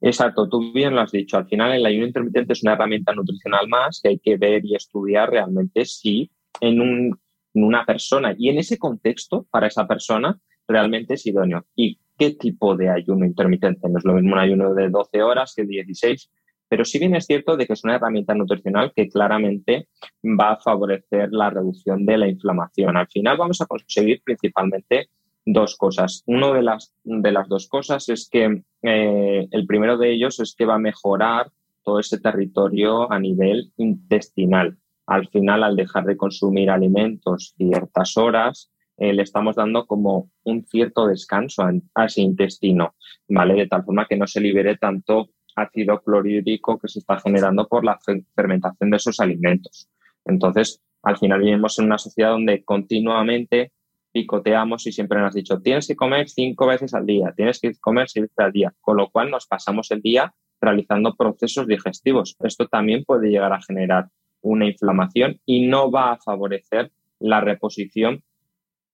[0.00, 1.36] Exacto, tú bien lo has dicho.
[1.36, 4.74] Al final, el ayuno intermitente es una herramienta nutricional más que hay que ver y
[4.74, 11.14] estudiar realmente si en, en una persona y en ese contexto, para esa persona, realmente
[11.14, 11.64] es idóneo.
[11.74, 13.88] ¿Y qué tipo de ayuno intermitente?
[13.88, 16.30] No es lo mismo un ayuno de 12 horas que 16
[16.68, 19.88] pero sí bien es cierto de que es una herramienta nutricional que claramente
[20.22, 22.96] va a favorecer la reducción de la inflamación.
[22.96, 25.08] Al final vamos a conseguir principalmente
[25.44, 26.22] dos cosas.
[26.26, 30.54] Una de las, de las dos cosas es que eh, el primero de ellos es
[30.54, 31.50] que va a mejorar
[31.82, 34.76] todo ese territorio a nivel intestinal.
[35.06, 40.66] Al final, al dejar de consumir alimentos ciertas horas, eh, le estamos dando como un
[40.66, 42.94] cierto descanso a, ese intestino,
[43.28, 43.54] ¿vale?
[43.54, 47.84] De tal forma que no se libere tanto ácido clorhídrico que se está generando por
[47.84, 47.98] la
[48.34, 49.88] fermentación de esos alimentos.
[50.24, 53.72] Entonces, Al final vivimos en una sociedad donde continuamente
[54.12, 57.72] picoteamos y siempre nos has dicho, tienes que comer cinco veces al día, tienes que
[57.80, 62.36] comer seis veces al día, con lo cual nos pasamos el día realizando procesos digestivos.
[62.40, 64.08] Esto también puede llegar a generar
[64.42, 66.90] una inflamación y no va a favorecer
[67.20, 68.22] la reposición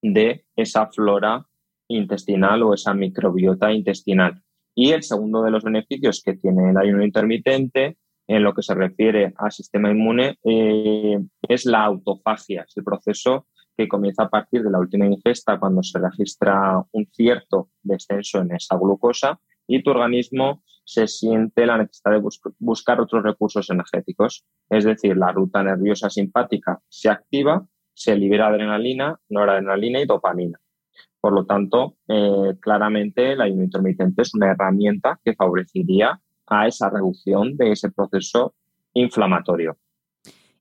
[0.03, 1.47] de esa flora
[1.89, 4.43] intestinal o esa microbiota intestinal.
[4.75, 8.75] Y el segundo de los beneficios que tiene el ayuno intermitente en lo que se
[8.75, 14.63] refiere al sistema inmune eh, es la autofagia, es el proceso que comienza a partir
[14.63, 19.91] de la última ingesta cuando se registra un cierto descenso en esa glucosa y tu
[19.91, 24.45] organismo se siente la necesidad de buscar otros recursos energéticos.
[24.69, 30.61] Es decir, la ruta nerviosa simpática se activa, se libera adrenalina, noradrenalina y dopamina.
[31.21, 36.91] Por lo tanto, eh, claramente la ayuno intermitente es una herramienta que favorecería a esa
[36.91, 38.55] reducción de ese proceso
[38.93, 39.79] inflamatorio.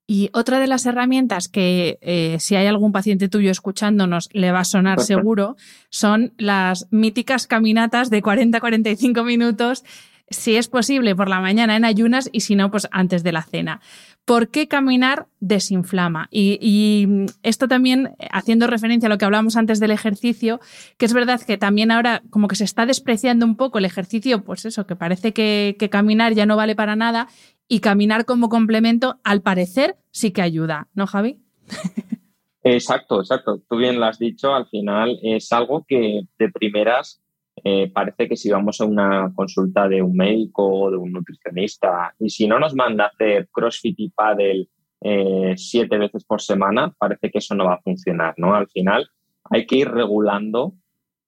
[0.05, 4.59] Y otra de las herramientas que eh, si hay algún paciente tuyo escuchándonos le va
[4.59, 5.55] a sonar seguro
[5.89, 9.85] son las míticas caminatas de 40-45 minutos,
[10.29, 13.43] si es posible por la mañana en ayunas y si no, pues antes de la
[13.43, 13.79] cena.
[14.25, 16.27] ¿Por qué caminar desinflama?
[16.31, 17.07] Y,
[17.43, 20.59] esto también haciendo referencia a lo que hablamos antes del ejercicio,
[20.97, 24.43] que es verdad que también ahora como que se está despreciando un poco el ejercicio,
[24.43, 27.27] pues eso, que parece que caminar ya no vale para nada
[27.67, 31.39] y caminar como complemento, al parecer, sí que ayuda, ¿no, Javi?
[32.63, 33.61] Exacto, exacto.
[33.69, 37.21] Tú bien lo has dicho, al final es algo que de primeras
[37.55, 42.13] eh, parece que si vamos a una consulta de un médico o de un nutricionista
[42.19, 44.67] y si no nos manda hacer CrossFit y paddle
[45.01, 48.55] eh, siete veces por semana, parece que eso no va a funcionar, ¿no?
[48.55, 49.07] Al final
[49.49, 50.73] hay que ir regulando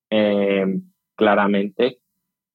[0.09, 0.79] eh,
[1.15, 1.99] claramente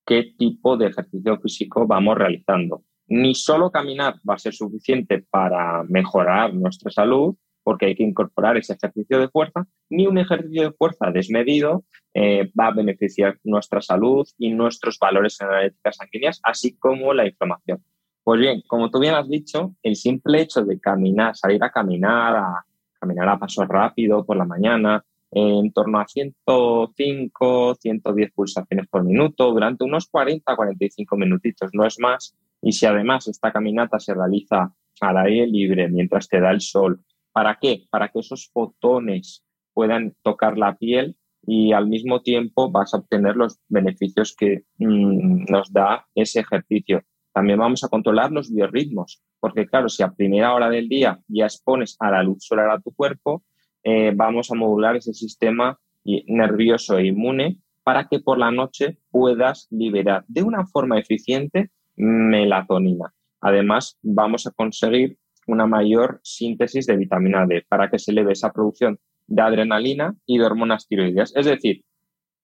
[0.04, 2.82] qué tipo de ejercicio físico vamos realizando.
[3.06, 7.36] Ni solo caminar va a ser suficiente para mejorar nuestra salud,
[7.70, 12.50] porque hay que incorporar ese ejercicio de fuerza, ni un ejercicio de fuerza desmedido eh,
[12.58, 17.84] va a beneficiar nuestra salud y nuestros valores energéticos sanguíneas, así como la inflamación.
[18.24, 22.34] Pues bien, como tú bien has dicho, el simple hecho de caminar, salir a caminar,
[22.38, 22.64] a
[22.98, 29.52] caminar a paso rápido por la mañana, en torno a 105, 110 pulsaciones por minuto,
[29.52, 32.36] durante unos 40, 45 minutitos, no es más.
[32.62, 37.00] Y si además esta caminata se realiza al aire libre mientras te da el sol,
[37.32, 37.86] ¿para qué?
[37.90, 41.16] Para que esos fotones puedan tocar la piel
[41.46, 47.02] y al mismo tiempo vas a obtener los beneficios que mm, nos da ese ejercicio.
[47.32, 51.44] También vamos a controlar los biorritmos, porque claro, si a primera hora del día ya
[51.44, 53.44] expones a la luz solar a tu cuerpo,
[53.82, 59.68] eh, vamos a modular ese sistema nervioso e inmune para que por la noche puedas
[59.70, 63.12] liberar de una forma eficiente melatonina.
[63.40, 68.52] Además, vamos a conseguir una mayor síntesis de vitamina D para que se eleve esa
[68.52, 71.34] producción de adrenalina y de hormonas tiroideas.
[71.36, 71.84] Es decir,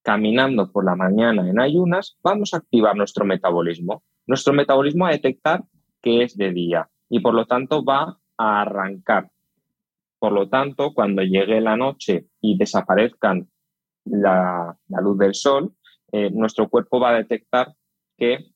[0.03, 4.03] caminando por la mañana en ayunas, vamos a activar nuestro metabolismo.
[4.27, 5.65] Nuestro metabolismo a detectar
[6.01, 9.31] que es de día y por lo tanto va a arrancar.
[10.19, 13.49] Por lo tanto, cuando llegue la noche y desaparezcan
[14.05, 15.75] la, luz del sol,
[16.13, 17.75] eh, nuestro cuerpo va a detectar
[18.17, 18.47] que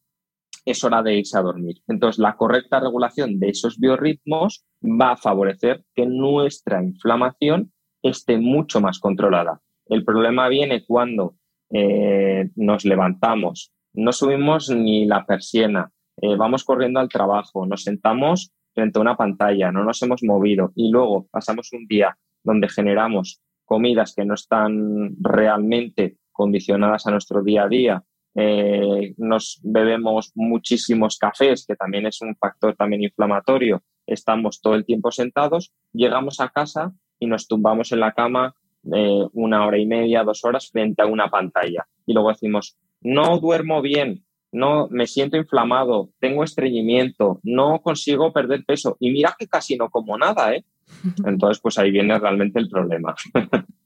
[0.70, 1.76] es hora de irse a dormir.
[1.88, 8.80] Entonces, la correcta regulación de esos biorritmos va a favorecer que nuestra inflamación esté mucho
[8.80, 9.61] más controlada.
[9.87, 11.35] El problema viene cuando
[11.70, 18.52] eh, nos levantamos, no subimos ni la persiana, eh, vamos corriendo al trabajo, nos sentamos
[18.72, 23.40] frente a una pantalla, no nos hemos movido y luego pasamos un día donde generamos
[23.64, 28.02] comidas que no están realmente condicionadas a nuestro día a día,
[28.34, 34.84] eh, nos bebemos muchísimos cafés, que también es un factor también inflamatorio, estamos todo el
[34.84, 38.54] tiempo sentados, llegamos a casa y nos tumbamos en la cama
[38.94, 41.86] eh, una hora y media, dos horas frente a una pantalla.
[42.06, 48.64] Y luego decimos, no duermo bien, no me siento inflamado, tengo estreñimiento, no consigo perder
[48.64, 48.96] peso.
[49.00, 50.64] Y mira que casi no como nada, ¿eh?
[51.26, 53.14] Entonces, pues ahí viene realmente el problema.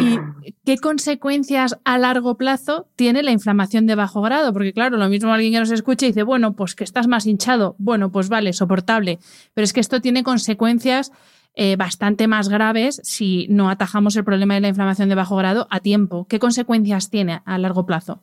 [0.00, 0.18] ¿Y
[0.64, 4.52] qué consecuencias a largo plazo tiene la inflamación de bajo grado?
[4.52, 7.26] Porque claro, lo mismo alguien que nos escucha y dice, bueno, pues que estás más
[7.26, 9.18] hinchado, bueno, pues vale, soportable,
[9.54, 11.12] pero es que esto tiene consecuencias
[11.54, 15.66] eh, bastante más graves si no atajamos el problema de la inflamación de bajo grado
[15.70, 16.26] a tiempo.
[16.26, 18.22] ¿Qué consecuencias tiene a largo plazo?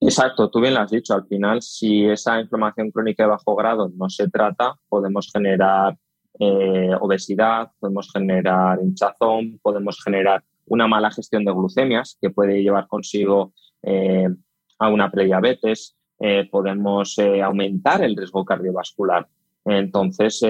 [0.00, 1.12] Exacto, tú bien lo has dicho.
[1.12, 5.98] Al final, si esa inflamación crónica de bajo grado no se trata, podemos generar
[6.38, 12.86] eh, obesidad, podemos generar hinchazón, podemos generar una mala gestión de glucemias que puede llevar
[12.86, 14.28] consigo eh,
[14.78, 15.94] a una prediabetes,
[16.50, 19.28] podemos aumentar el riesgo cardiovascular.
[19.64, 20.42] Entonces,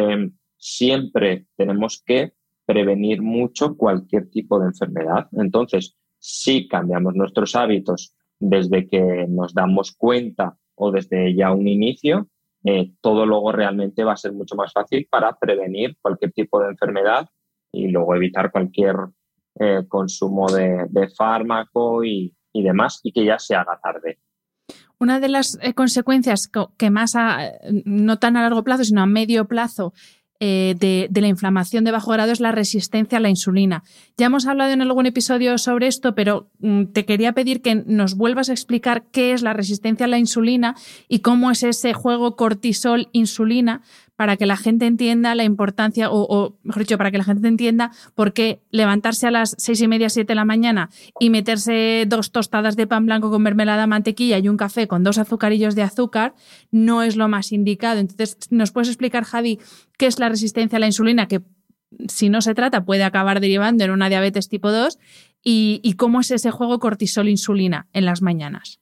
[0.56, 2.32] siempre tenemos que
[2.64, 5.28] prevenir mucho cualquier tipo de enfermedad.
[5.32, 12.28] Entonces, si cambiamos nuestros hábitos desde que nos damos cuenta o desde ya un inicio,
[12.64, 16.70] eh, todo luego realmente va a ser mucho más fácil para prevenir cualquier tipo de
[16.70, 17.28] enfermedad
[17.72, 18.96] y luego evitar cualquier
[19.58, 24.18] eh, consumo de, fármaco y, demás y que ya se haga tarde.
[24.98, 27.14] Una de las eh, consecuencias que más,
[27.84, 29.92] no tan a largo plazo, sino a medio plazo,
[30.40, 33.82] eh, de, la inflamación de bajo grado es la resistencia a la insulina.
[34.16, 38.14] Ya hemos hablado en algún episodio sobre esto, pero mm, te quería pedir que nos
[38.14, 40.76] vuelvas a explicar qué es la resistencia a la insulina
[41.08, 43.82] y cómo es ese juego cortisol-insulina
[44.18, 47.92] para que la gente entienda la importancia, o, mejor dicho, para que la gente entienda
[48.16, 50.90] por qué levantarse a las seis y media, siete de la mañana
[51.20, 55.18] y meterse dos tostadas de pan blanco con mermelada, mantequilla y un café con dos
[55.18, 56.34] azucarillos de azúcar
[56.72, 58.00] no es lo más indicado.
[58.00, 59.60] Entonces, ¿nos puedes explicar, Javi,
[59.96, 61.28] qué es la resistencia a la insulina?
[61.28, 61.42] Que
[62.08, 64.98] si no se trata puede acabar derivando en una diabetes tipo 2
[65.44, 68.80] y, y cómo es ese juego cortisol-insulina en las mañanas.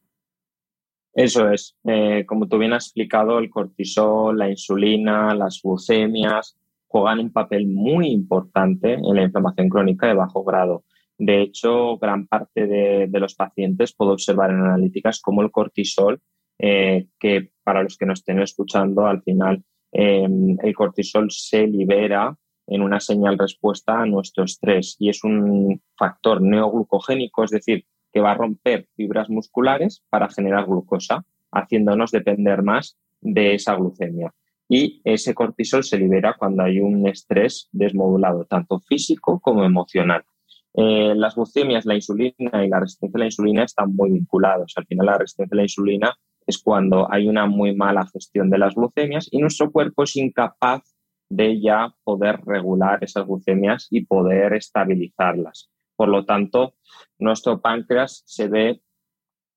[1.17, 1.75] Eso es.
[1.85, 7.67] Eh, como tú bien has explicado, el cortisol, la insulina, las glucemias juegan un papel
[7.67, 10.85] muy importante en la inflamación crónica de bajo grado.
[11.17, 16.21] De hecho, gran parte de, los pacientes puedo observar en analíticas como el cortisol,
[16.59, 22.37] eh, que para los que nos estén escuchando, al final em, el cortisol se libera
[22.67, 27.87] en una señal respuesta a nuestro estrés y es un factor neoglucogénico, es decir,
[28.17, 34.33] que va a romper fibras musculares para generar glucosa, haciéndonos depender más de esa glucemia.
[34.71, 40.25] Y ese cortisol se libera cuando hay un estrés desmodulado, tanto físico como emocional.
[40.73, 44.73] Eh, las glucemias, la insulina y la resistencia a la insulina están muy vinculados.
[44.77, 46.15] Al final, la resistencia a la insulina
[46.47, 50.81] es cuando hay una muy mala gestión de las glucemias y nuestro cuerpo es incapaz
[51.29, 55.69] de ya poder regular esas glucemias y poder estabilizarlas.
[55.97, 56.75] Por lo tanto,
[57.19, 58.83] nuestro páncreas se ve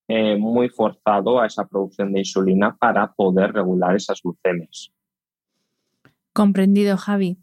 [0.08, 4.92] eh, muy forzado a esa producción de insulina para poder regular esas glucemias.
[6.34, 7.38] Comprendido, Javi.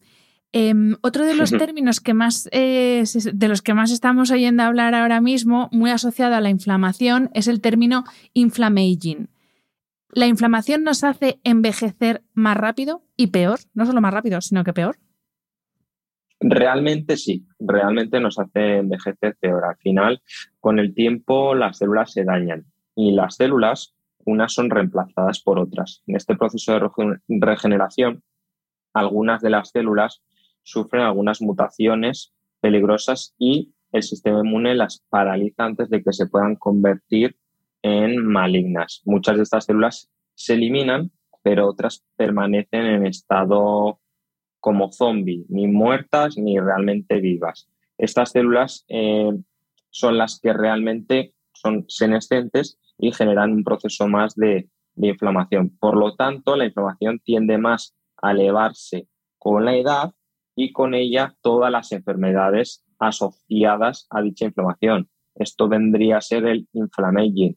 [0.52, 4.94] Em, otro de los términos que más, eh, de los que más estamos oyendo hablar
[4.94, 9.28] ahora mismo, muy asociado a la inflamación, es el término inflammaging.
[10.12, 13.58] ¿La inflamación nos hace envejecer más rápido y peor?
[13.74, 14.98] No solo más rápido, sino que peor.
[16.40, 19.64] Realmente sí, realmente nos hace envejecer peor.
[19.64, 20.22] Al final,
[20.60, 23.94] con el tiempo, las células se dañan y las células,
[24.24, 26.02] unas son reemplazadas por otras.
[26.06, 28.22] En este proceso de regeneración,
[28.92, 30.22] algunas de las células
[30.62, 36.56] sufren algunas mutaciones peligrosas y el sistema inmune las paraliza antes de que se puedan
[36.56, 37.36] convertir
[37.82, 39.02] en malignas.
[39.04, 41.12] Muchas de estas células se eliminan,
[41.42, 44.00] pero otras permanecen en estado
[44.66, 47.68] como zombie, ni muertas ni realmente vivas.
[47.98, 49.30] Estas células eh,
[49.90, 55.70] son las que realmente son senescentes y generan un proceso más de, inflamación.
[55.78, 59.06] Por lo tanto, la inflamación tiende más a elevarse
[59.38, 60.14] con la edad
[60.56, 65.08] y con ella todas las enfermedades asociadas a dicha inflamación.
[65.36, 67.56] Esto vendría a ser el inflammaging.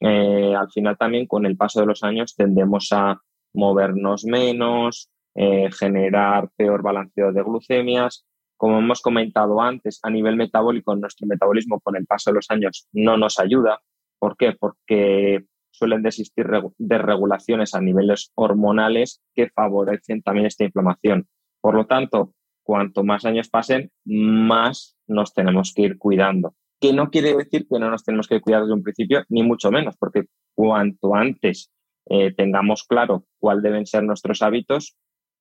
[0.00, 3.18] Eh, al final también con el paso de los años tendemos a
[3.54, 5.10] movernos menos,
[5.42, 8.26] eh, generar peor balanceo de glucemias.
[8.58, 12.86] Como hemos comentado antes, a nivel metabólico, nuestro metabolismo con el paso de los años
[12.92, 13.80] no nos ayuda.
[14.18, 14.52] ¿Por qué?
[14.52, 21.26] Porque suelen existir desregulaciones a niveles hormonales que favorecen también esta inflamación.
[21.62, 26.54] Por lo tanto, cuanto más años pasen, más nos tenemos que ir cuidando.
[26.82, 29.70] Que no quiere decir que no nos tenemos que cuidar desde un principio, ni mucho
[29.70, 31.72] menos, porque cuanto antes
[32.10, 34.98] eh, tengamos claro cuáles deben ser nuestros hábitos,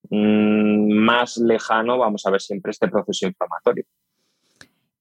[0.09, 3.85] más lejano vamos a ver siempre este proceso inflamatorio.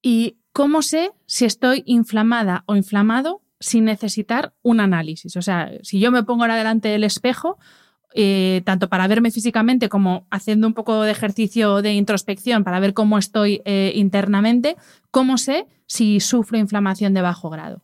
[0.02, 5.36] ¿Y cómo sé si estoy inflamada o inflamado sin necesitar un análisis?
[5.36, 7.58] O sea, si yo me pongo ahora delante del espejo,
[8.14, 12.94] eh, tanto para verme físicamente como haciendo un poco de ejercicio de introspección para ver
[12.94, 14.76] cómo estoy eh, internamente,
[15.10, 17.82] ¿cómo sé si sufro inflamación de bajo grado?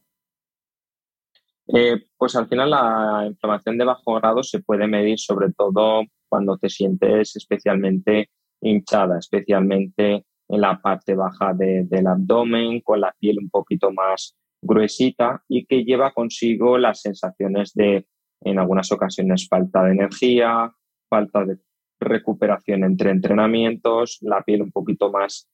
[1.67, 6.03] Eh, pues al final la inflamación de bajo grado se puede medir sobre todo
[6.35, 8.31] cuando te sientes especialmente
[8.61, 15.45] hinchada, especialmente en la parte baja del abdomen, con la piel un poquito más gruesita
[15.49, 18.09] y que lleva consigo las sensaciones de,
[18.41, 20.75] en algunas ocasiones, falta de energía,
[21.09, 21.59] falta de
[22.01, 25.49] recuperación entre entrenamientos, la piel un poquito más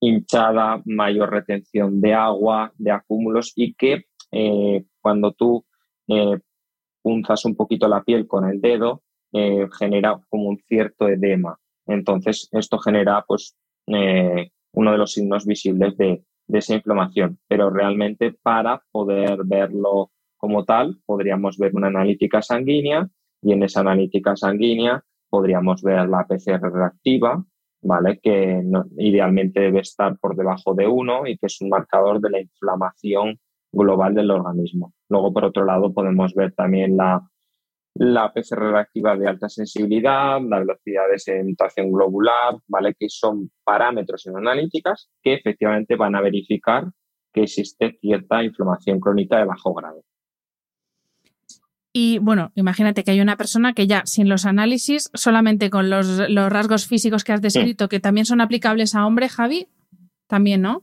[0.00, 5.66] hinchada, mayor retención de agua, de acúmulos y que eh, cuando tú
[6.08, 6.38] eh,
[7.02, 9.03] punzas un poquito la piel con el dedo,
[9.34, 11.58] eh, genera como un cierto edema.
[11.86, 13.56] Entonces, esto genera pues,
[13.88, 17.38] eh, uno de los signos visibles de, de esa inflamación.
[17.48, 23.08] Pero realmente para poder verlo como tal, podríamos ver una analítica sanguínea
[23.42, 27.44] y en esa analítica sanguínea podríamos ver la PCR reactiva,
[27.82, 28.20] ¿vale?
[28.22, 28.62] Que
[28.98, 33.40] idealmente debe estar por debajo de 1 y que es un marcador de la inflamación
[33.72, 34.94] global del organismo.
[35.08, 37.20] Luego, por otro lado, podemos ver también la,
[37.94, 42.94] la PCR reactiva de alta sensibilidad, la velocidad de sedimentación globular, ¿vale?
[42.98, 46.86] Que son parámetros en analíticas que efectivamente van a verificar
[47.32, 50.04] que existe cierta inflamación crónica de bajo grado.
[51.92, 56.18] Y bueno, imagínate que hay una persona que ya sin los análisis, solamente con los,
[56.50, 59.68] rasgos físicos que has descrito, que también son aplicables a hombre, Javi,
[60.26, 60.82] también, ¿no?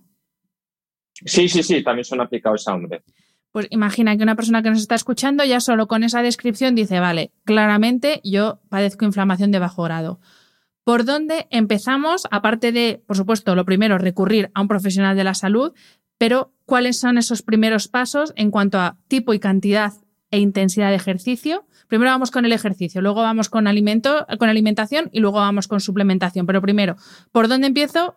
[1.25, 3.03] Sí, sí, sí, también son aplicables a hombre.
[3.51, 6.99] Pues imagina que una persona que nos está escuchando ya solo con esa descripción dice,
[6.99, 10.19] vale, claramente yo padezco inflamación de bajo grado.
[10.83, 12.27] ¿Por dónde empezamos?
[12.31, 15.73] Aparte de, por supuesto, lo primero, recurrir a un profesional de la salud,
[16.17, 19.93] pero ¿cuáles son esos primeros pasos en cuanto a tipo y cantidad
[20.31, 21.65] e intensidad de ejercicio.
[21.87, 25.81] Primero vamos con el ejercicio, luego vamos con, alimento, con alimentación y luego vamos con
[25.81, 26.45] suplementación.
[26.45, 26.95] Pero primero,
[27.31, 28.15] ¿por dónde empiezo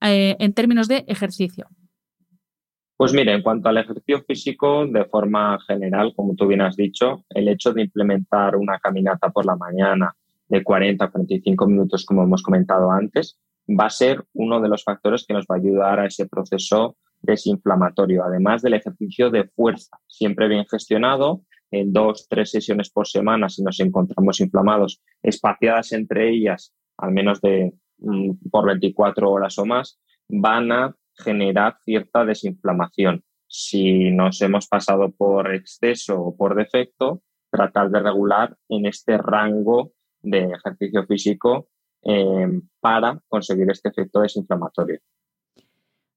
[0.00, 1.68] eh, en términos de ejercicio?
[3.02, 7.24] Pues mire, en cuanto al ejercicio físico, de forma general, como tú bien has dicho,
[7.30, 10.14] el hecho de implementar una caminata por la mañana
[10.46, 14.84] de 40 a 45 minutos, como hemos comentado antes, va a ser uno de los
[14.84, 19.98] factores que nos va a ayudar a ese proceso desinflamatorio, además del ejercicio de fuerza,
[20.06, 21.42] siempre bien gestionado,
[21.72, 27.40] en dos, tres sesiones por semana si nos encontramos inflamados, espaciadas entre ellas al menos
[27.40, 29.98] de mm, por 24 horas o más,
[30.28, 33.24] van a generar cierta desinflamación.
[33.46, 39.92] Si nos hemos pasado por exceso o por defecto, tratar de regular en este rango
[40.22, 41.68] de ejercicio físico
[42.04, 45.00] eh, para conseguir este efecto desinflamatorio.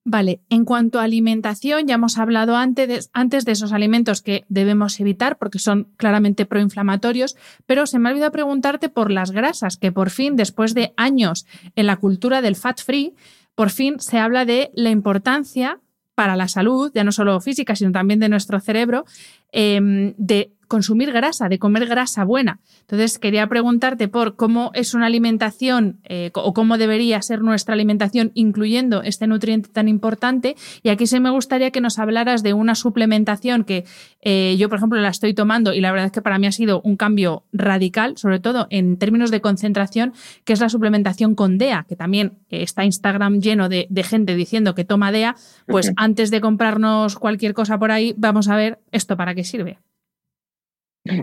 [0.08, 4.46] Vale, en cuanto a alimentación, ya hemos hablado antes de, antes de esos alimentos que
[4.50, 7.36] debemos evitar porque son claramente proinflamatorios,
[7.66, 11.48] pero se me ha olvidado preguntarte por las grasas, que por fin, después de años
[11.76, 13.16] en la cultura del fat free,
[13.56, 15.80] por fin se habla de la importancia
[16.14, 19.06] para la salud, ya no solo física, sino también de nuestro cerebro,
[19.52, 22.60] em, de consumir grasa, de comer grasa buena.
[22.82, 28.32] Entonces, quería preguntarte por cómo es una alimentación eh, o cómo debería ser nuestra alimentación
[28.34, 30.56] incluyendo este nutriente tan importante.
[30.84, 33.86] Y aquí sí me gustaría que nos hablaras de una suplementación que
[34.22, 36.52] eh, yo, por ejemplo, la estoy tomando y la verdad es que para mí ha
[36.52, 40.14] sido un cambio radical, sobre todo en términos de concentración,
[40.44, 44.76] que es la suplementación con DEA, que también está Instagram lleno de, de gente diciendo
[44.76, 45.36] que toma DEA.
[45.68, 49.80] Pues antes de comprarnos cualquier cosa por ahí, vamos a ver esto para qué sirve.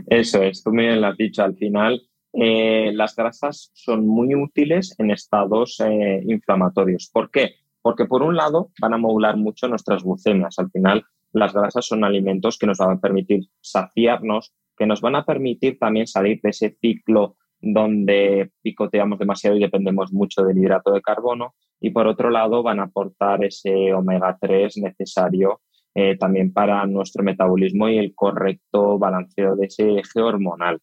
[0.06, 2.02] Eso es, tú me lo has dicho al final.
[2.32, 7.10] Eh, las grasas son muy útiles en estados eh, inflamatorios.
[7.12, 7.56] ¿Por qué?
[7.82, 10.58] Porque por un lado van a modular mucho nuestras glucemias.
[10.58, 15.16] Al final, las grasas son alimentos que nos van a permitir saciarnos, que nos van
[15.16, 20.92] a permitir también salir de ese ciclo donde picoteamos demasiado y dependemos mucho del hidrato
[20.92, 21.54] de carbono.
[21.80, 25.60] Y por otro lado, van a aportar ese omega 3 necesario
[25.94, 30.80] eh, también para nuestro metabolismo y el correcto balanceo de ese eje hormonal.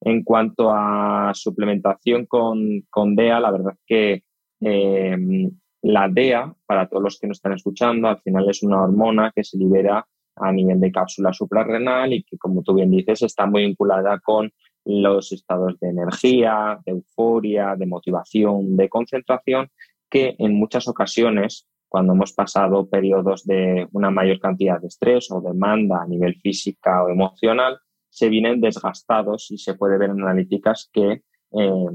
[0.00, 4.24] En cuanto a suplementación con, con DEA, la verdad es que
[4.60, 5.48] eh,
[5.82, 9.44] la DEA, para todos los que nos están escuchando, al final es una hormona que
[9.44, 10.06] se libera
[10.36, 14.50] a nivel de cápsula suprarrenal y que, como tú bien dices, está muy vinculada con
[14.84, 19.68] los estados de energía, de euforia, de motivación, de concentración,
[20.10, 25.42] que en muchas ocasiones cuando hemos pasado periodos de una mayor cantidad de estrés o
[25.42, 30.88] demanda a nivel física o emocional, se vienen desgastados y se puede ver en analíticas
[30.90, 31.20] que
[31.50, 31.86] eh,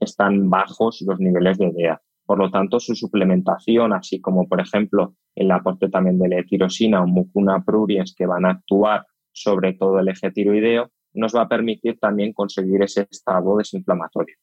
[0.00, 2.02] están bajos los niveles de DEA.
[2.26, 7.06] Por lo tanto, su suplementación, así como por ejemplo el aporte también de la o
[7.06, 12.00] mucuna pruriens que van a actuar sobre todo el eje tiroideo, nos va a permitir
[12.00, 14.34] también conseguir ese estado desinflamatorio.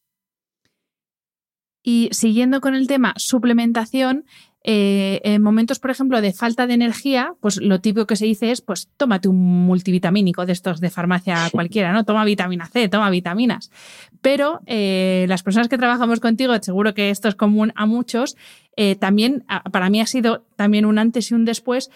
[1.83, 4.25] Y siguiendo con el tema suplementación,
[4.63, 8.51] eh, en momentos, por ejemplo, de falta de energía, pues lo típico que se dice
[8.51, 12.05] es, pues tómate un multivitamínico de estos de farmacia cualquiera, ¿no?
[12.05, 13.71] Toma vitamina C, toma vitaminas.
[14.21, 18.37] Pero eh, las personas que trabajamos contigo, seguro que esto es común a muchos,
[18.77, 21.89] eh, también para mí ha sido también un antes y un después,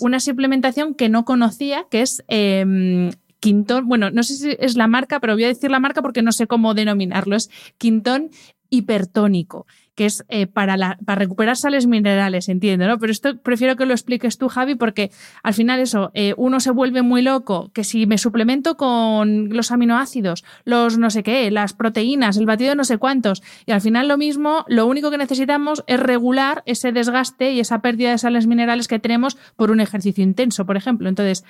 [0.00, 3.10] una suplementación que no conocía, que es em,
[3.40, 6.22] Quintón, bueno, no sé si es la marca, pero voy a decir la marca porque
[6.22, 8.30] no sé cómo denominarlo, es Quintón
[8.70, 9.66] hipertónico
[9.96, 12.98] que es eh, para, recuperar sales minerales, entiendo, ¿no?
[12.98, 15.10] Pero esto prefiero que lo expliques tú, Javi, porque
[15.42, 19.72] al final eso, eh, uno se vuelve muy loco, que si me suplemento con los
[19.72, 23.80] aminoácidos, los no sé qué, las proteínas, el batido de no sé cuántos, y al
[23.80, 28.18] final lo mismo, lo único que necesitamos es regular ese desgaste y esa pérdida de
[28.18, 31.08] sales minerales que tenemos por un ejercicio intenso, por ejemplo.
[31.08, 31.44] Entonces,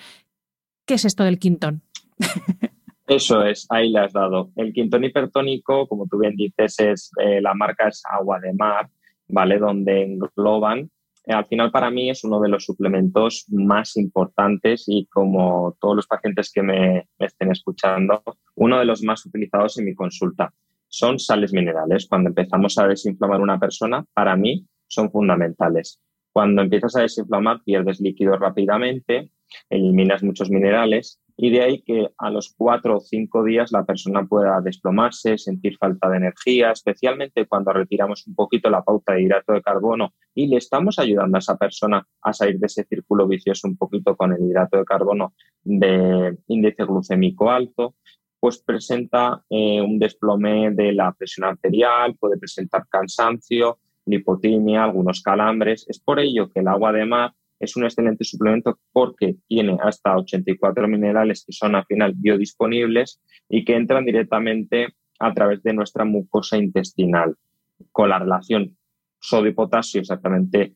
[0.86, 1.82] ¿qué es esto del quintón?
[3.07, 4.50] Eso es, ahí le has dado.
[4.57, 8.88] El quintón hipertónico, como tú bien dices, es eh, la marca es agua de mar,
[9.28, 9.59] ¿vale?
[9.59, 10.90] Donde engloban.
[11.24, 15.96] Eh, al final, para mí, es uno de los suplementos más importantes y, como todos
[15.96, 18.22] los pacientes que me, me estén escuchando,
[18.57, 20.52] uno de los más utilizados en mi consulta.
[20.88, 22.09] Son sales minerales.
[22.09, 26.00] Cuando empezamos a desinflamar una persona, para mí son fundamentales.
[26.32, 29.30] Cuando empiezas a desinflamar, pierdes líquido rápidamente,
[29.70, 34.24] eliminas muchos minerales y de ahí que a los cuatro o cinco días la persona
[34.24, 39.53] pueda desplomarse, sentir falta de energía, especialmente cuando retiramos un poquito la pauta de hidrato
[39.53, 43.68] de carbono y le estamos ayudando a esa persona a salir de ese círculo vicioso
[43.68, 47.97] un poquito con el hidrato de carbono de índice glucémico alto,
[48.40, 55.84] pues presenta eh, un desplome de la presión arterial, puede presentar cansancio, lipotimia, algunos calambres.
[55.88, 60.16] Es por ello que el agua de mar es un excelente suplemento porque tiene hasta
[60.16, 64.88] 84 minerales que son al final biodisponibles y que entran directamente
[65.18, 67.36] a través de nuestra mucosa intestinal,
[67.92, 68.76] con la relación
[69.20, 70.74] sodio-potasio exactamente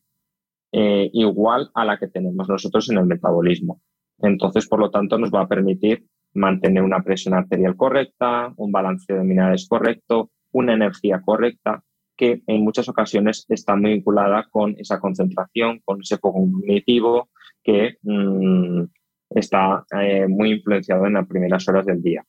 [0.71, 3.81] eh, igual a la que tenemos nosotros en el metabolismo.
[4.19, 9.13] Entonces, por lo tanto, nos va a permitir mantener una presión arterial correcta, un balance
[9.13, 11.83] de minerales correcto, una energía correcta
[12.21, 17.29] que en muchas ocasiones está muy vinculada con esa concentración, con ese cognitivo
[17.63, 18.83] que mm,
[19.31, 22.23] está eh, muy influenciado en las primeras horas del día.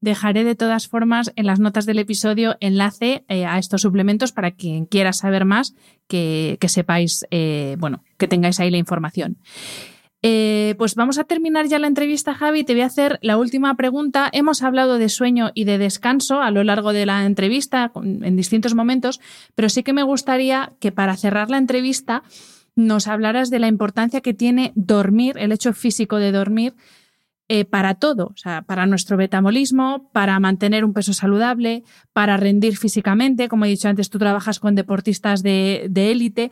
[0.00, 4.52] Dejaré de todas formas en las notas del episodio enlace eh, a estos suplementos para
[4.52, 5.74] quien quiera saber más,
[6.06, 9.38] que, sepáis, eh, bueno, que tengáis ahí la información.
[10.28, 12.64] Eh, pues vamos a terminar ya la entrevista, Javi.
[12.64, 14.28] Te voy a hacer la última pregunta.
[14.32, 18.74] Hemos hablado de sueño y de descanso a lo largo de la entrevista en distintos
[18.74, 19.20] momentos,
[19.54, 22.24] pero sí que me gustaría que para cerrar la entrevista
[22.74, 26.74] nos hablaras de la importancia que tiene dormir, el hecho físico de dormir,
[27.48, 32.76] eh, para todo, o sea, para nuestro metabolismo, para mantener un peso saludable, para rendir
[32.76, 33.48] físicamente.
[33.48, 36.50] Como he dicho antes, tú trabajas con deportistas de élite.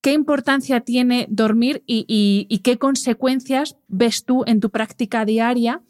[0.00, 5.82] ¿Qué importancia tiene dormir y, qué consecuencias ves tú en tu práctica diaria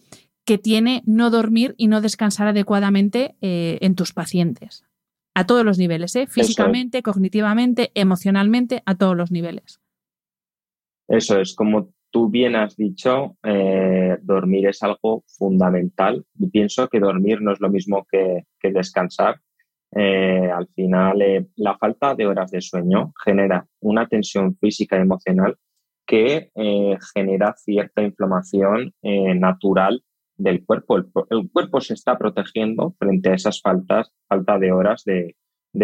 [0.46, 4.84] que tiene no dormir y no descansar adecuadamente eh, en tus pacientes?
[5.34, 6.26] A todos los niveles, ¿eh?
[6.26, 9.80] físicamente, cognitivamente, emocionalmente, a todos los niveles.
[11.06, 16.98] Eso es, como tú bien has dicho, eh, dormir es algo fundamental y pienso que
[16.98, 19.40] dormir no es lo mismo que descansar
[19.92, 25.02] eh, al final eh, la falta de horas de sueño genera una tensión física y
[25.02, 25.56] emocional
[26.06, 30.02] que eh, genera cierta inflamación natural
[30.36, 30.98] del cuerpo.
[31.28, 35.34] El, cuerpo se está protegiendo frente a esas faltas, falta de horas de,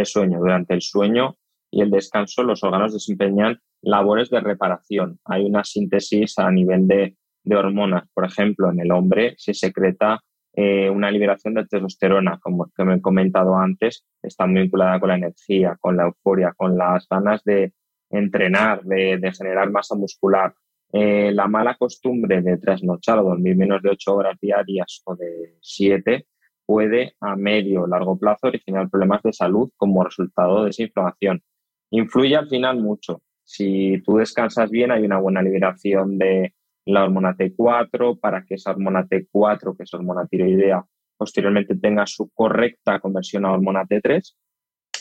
[0.05, 0.39] sueño.
[0.39, 1.37] Durante el sueño
[1.71, 5.19] y el descanso, los órganos desempeñan labores de reparación.
[5.27, 8.09] Hay una síntesis a nivel de, de hormonas.
[8.15, 10.21] Por ejemplo, en el hombre se secreta
[10.57, 15.09] eh, una liberación de testosterona, como que me he comentado antes, está muy vinculada con
[15.09, 17.73] la energía, con la euforia, con las ganas de
[18.11, 20.55] entrenar, de, generar masa muscular.
[20.93, 25.57] Eh, la mala costumbre de trasnochar o dormir menos de ocho horas diarias o de
[25.61, 26.27] siete
[26.65, 31.43] puede a medio o largo plazo originar problemas de salud como resultado de esa inflamación.
[31.91, 33.23] Influye al final mucho.
[33.43, 36.55] Si tú descansas bien, hay una buena liberación de,
[36.87, 40.85] la hormona T4 para que esa hormona T4, que es hormona tiroidea,
[41.17, 44.35] posteriormente tenga su correcta conversión a hormona T3.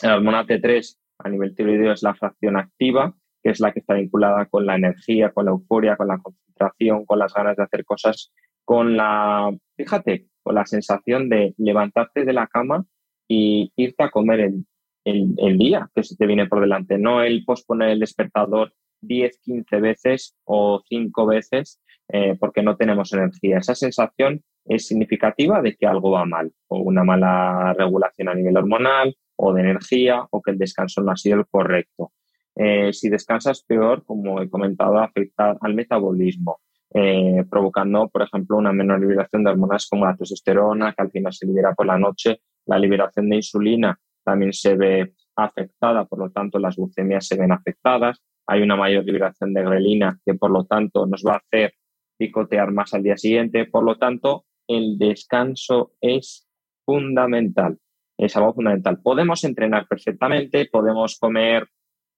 [0.02, 3.94] La hormona T3 a nivel tiroideo es la fracción activa, que es la que está
[3.94, 7.84] vinculada con la energía, con la euforia, con la concentración, con las ganas de hacer
[7.84, 8.32] cosas,
[8.64, 12.84] con la, fíjate, con la sensación de levantarte de la cama
[13.28, 14.66] y irte a comer el,
[15.04, 18.72] el día que se te viene por delante, no el posponer el despertador
[19.06, 23.58] 10, 15 veces o 5 veces eh, porque no tenemos energía.
[23.58, 28.56] Esa sensación es significativa de que algo va mal, o una mala regulación a nivel
[28.56, 32.12] hormonal, o de energía, o que el descanso no ha sido el correcto.
[32.56, 36.60] Eh, si descansas peor, como he comentado, afecta al metabolismo,
[36.92, 41.32] eh, provocando, por ejemplo, una menor liberación de hormonas como la testosterona, que al final
[41.32, 42.40] se libera por la noche.
[42.66, 47.50] La liberación de insulina también se ve afectada, por lo tanto, las glucemias se ven
[47.50, 51.74] afectadas hay una mayor liberación de grelina que por lo tanto nos va a hacer
[52.16, 53.66] picotear más al día siguiente.
[53.66, 56.48] Por lo tanto, el descanso es
[56.84, 57.78] fundamental.
[58.16, 59.00] es algo fundamental.
[59.02, 61.68] Podemos entrenar perfectamente, podemos comer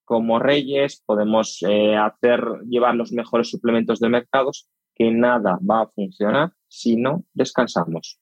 [0.05, 5.89] como reyes, podemos eh, hacer, llevar los mejores suplementos de mercados, que nada va a
[5.89, 8.21] funcionar si no descansamos.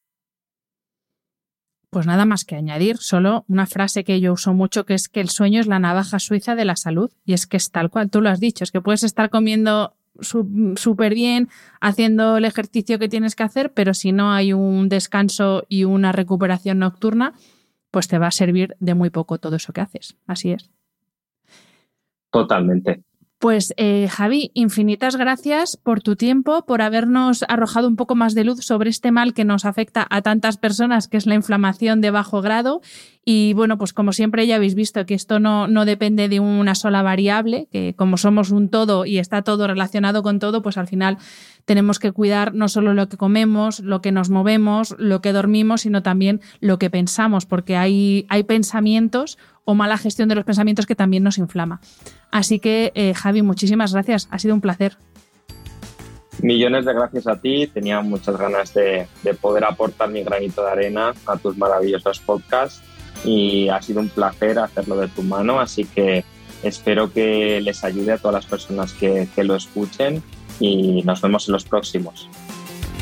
[1.94, 5.20] Pues nada más que añadir, solo una frase que yo uso mucho, que es que
[5.20, 7.12] el sueño es la navaja suiza de la salud.
[7.24, 9.94] Y es que es tal cual, tú lo has dicho, es que puedes estar comiendo
[10.20, 15.66] súper bien, haciendo el ejercicio que tienes que hacer, pero si no hay un descanso
[15.68, 17.34] y una recuperación nocturna,
[17.92, 20.16] pues te va a servir de muy poco todo eso que haces.
[20.26, 20.72] Así es.
[22.32, 23.04] Totalmente.
[23.44, 28.42] Pues eh, Javi, infinitas gracias por tu tiempo, por habernos arrojado un poco más de
[28.42, 32.10] luz sobre este mal que nos afecta a tantas personas, que es la inflamación de
[32.10, 32.80] bajo grado.
[33.24, 36.74] Y bueno, pues como siempre ya habéis visto que esto no, no depende de una
[36.74, 40.86] sola variable, que como somos un todo y está todo relacionado con todo, pues al
[40.86, 41.16] final
[41.64, 45.82] tenemos que cuidar no solo lo que comemos, lo que nos movemos, lo que dormimos,
[45.82, 50.84] sino también lo que pensamos, porque hay, hay pensamientos o mala gestión de los pensamientos
[50.84, 51.80] que también nos inflama.
[52.30, 54.28] Así que, eh, Javi, muchísimas gracias.
[54.30, 54.98] Ha sido un placer.
[56.42, 57.68] Millones de gracias a ti.
[57.68, 59.06] Tenía muchas ganas de,
[59.40, 62.82] poder aportar mi granito de arena a tus maravillosos podcasts
[63.24, 65.60] y ha sido un placer hacerlo de tu mano.
[65.60, 66.24] Así que
[66.62, 70.22] espero que les ayude a todas las personas que lo escuchen
[70.60, 72.28] y nos vemos en los próximos.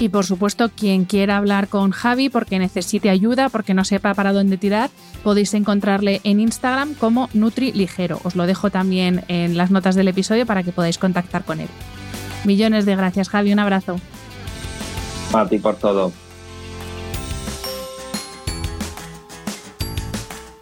[0.00, 4.32] Y por supuesto, quien quiera hablar con Javi porque necesite ayuda, porque no sepa para
[4.32, 4.90] dónde tirar,
[5.22, 8.20] podéis encontrarle en Instagram como Nutri Ligero.
[8.24, 11.68] Os lo dejo también en las notas del episodio para que podáis contactar con él.
[12.44, 13.52] Millones de gracias, Javi.
[13.52, 14.00] Un abrazo.
[15.32, 16.12] A ti por todo.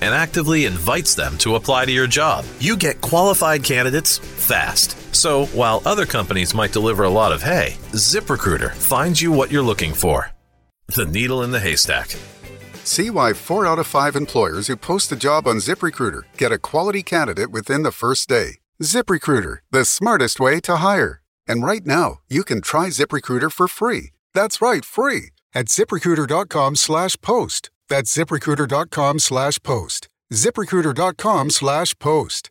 [0.00, 2.44] and actively invites them to apply to your job.
[2.60, 4.96] You get qualified candidates fast.
[5.14, 9.62] So, while other companies might deliver a lot of hay, ZipRecruiter finds you what you're
[9.62, 10.30] looking for.
[10.94, 12.16] The needle in the haystack.
[12.84, 16.58] See why 4 out of 5 employers who post a job on ZipRecruiter get a
[16.58, 18.58] quality candidate within the first day.
[18.82, 21.20] ZipRecruiter, the smartest way to hire.
[21.46, 24.10] And right now, you can try ZipRecruiter for free.
[24.34, 27.70] That's right, free at ziprecruiter.com slash post.
[27.88, 30.08] That's ziprecruiter.com slash post.
[30.32, 32.50] ziprecruiter.com slash post.